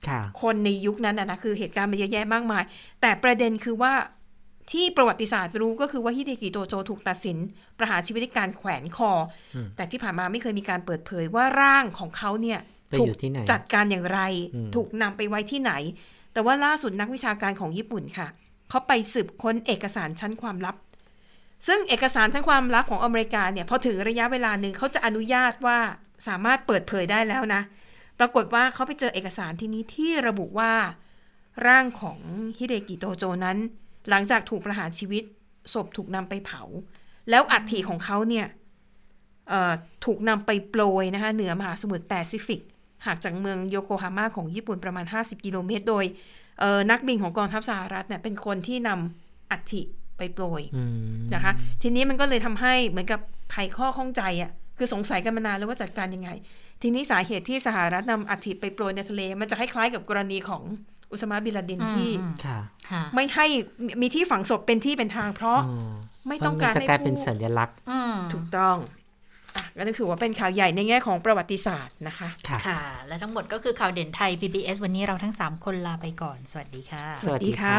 [0.09, 2.63] ค่ะคนในยุคนั้นนะนะคือเหตุการณ์มันเยอะแยะมากมาย
[3.01, 3.93] แต่ประเด็นคือว่า
[4.73, 7.39] ที่ประวัติศาสตร์รู้ก็คือว่าฮิเดกิโตโจถูกตัดสิน
[7.79, 12.59] ประหารชีวิตด้วยการแขวนคออมแต่ที่ผ่านมาไม่เคยมีการเปิดเผยว่าร่างของเขาเนี่ย
[12.91, 14.21] ไปถูอกยู่ที่ไหนจัดการอย่างไร
[14.55, 15.73] อืมถูกนำไปไว้ที่ไหน
[16.33, 18.29] แต่ว่าล่าสุดนักวิชาการของญี่ปุ่นค่ะ
[18.71, 20.77] เขาไปสืบค้นเอกสารชั้นความลับ
[21.67, 25.79] ซึ่งเอกสารชั้นความลับของอเมริกาเนี่ยพอถึงระยะเวลาหนึ่งเขาจะอนุญาตว่า
[26.29, 27.63] สามารถเปิดเผยได้แล้วนะ
[28.19, 30.73] ปรากฏว่าเขาไปเจอเอกสารที่นี้ที่ระบุว่า
[31.67, 32.19] ร่างของ
[32.59, 33.59] ฮิเดกิโตโจนั้น
[34.11, 35.23] หลังจากถูกประหารชีวิต
[35.75, 36.63] ศพถูกนำไปเผา
[37.31, 38.47] แล้วอัฐิของเขาเนี่ย
[39.49, 39.73] เอ่อ
[40.05, 42.61] ถูกนำไปโปรยนะคะเหนือมหาสมุทรแปซิฟิก
[43.05, 46.05] ห่างจากเมืองโยโกฮาม่าของญี่ปุ่นประมาณ 50 กิโลเมตร โดย
[46.61, 49.83] เอ่อนักบินของกองทัพสหรัฐเนี่ยเป็นคนที่นำอัฐิ
[50.19, 51.53] ไปโปรยอืมนะคะ
[51.83, 53.21] ทีนี้มันก็เลยทำให้เหมือนกับ
[53.53, 56.31] ไขข้อข้องใจอะ่ะคือสงสัยกันมานานแล้วว่าจัดการยังไง
[56.83, 60.63] ทีนี้สาเหตุที่สหรัฐนำอัฐิไปโปรยในทะเล มันจะคล้ายๆกับกรณีของ
[61.11, 62.59] อุสมาบินลาเดนที่อืมค่ะ
[62.91, 63.47] ค่ะไม่ให้
[64.01, 65.93] มีที่ฝังศพเป็นที่เป็นทาง เพราะอืม
[66.29, 68.77] ไม่ต้องการมันจะให้กลายเป็นผู้สัญลักษณ์อืมถูกต้อง
[69.57, 77.79] อะก็ถือว่าเป็นข่าวใหญ่ในแง่ของประวัติศาสตร์นะคะค่ะค่ะ และทั้งหมดก็คือข่าวเด่นไทย PBS วันนี้เราทั้ง 3 คนลาไปก่อน สวัสดีค่ะ สวัสดีค่ะ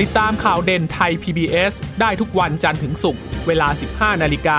[0.00, 4.58] ติดตามข่าวเด่นไทย PBS ได้ทุกวันจันทร์ถึงศุกร์เวลา 15 นาฬิกา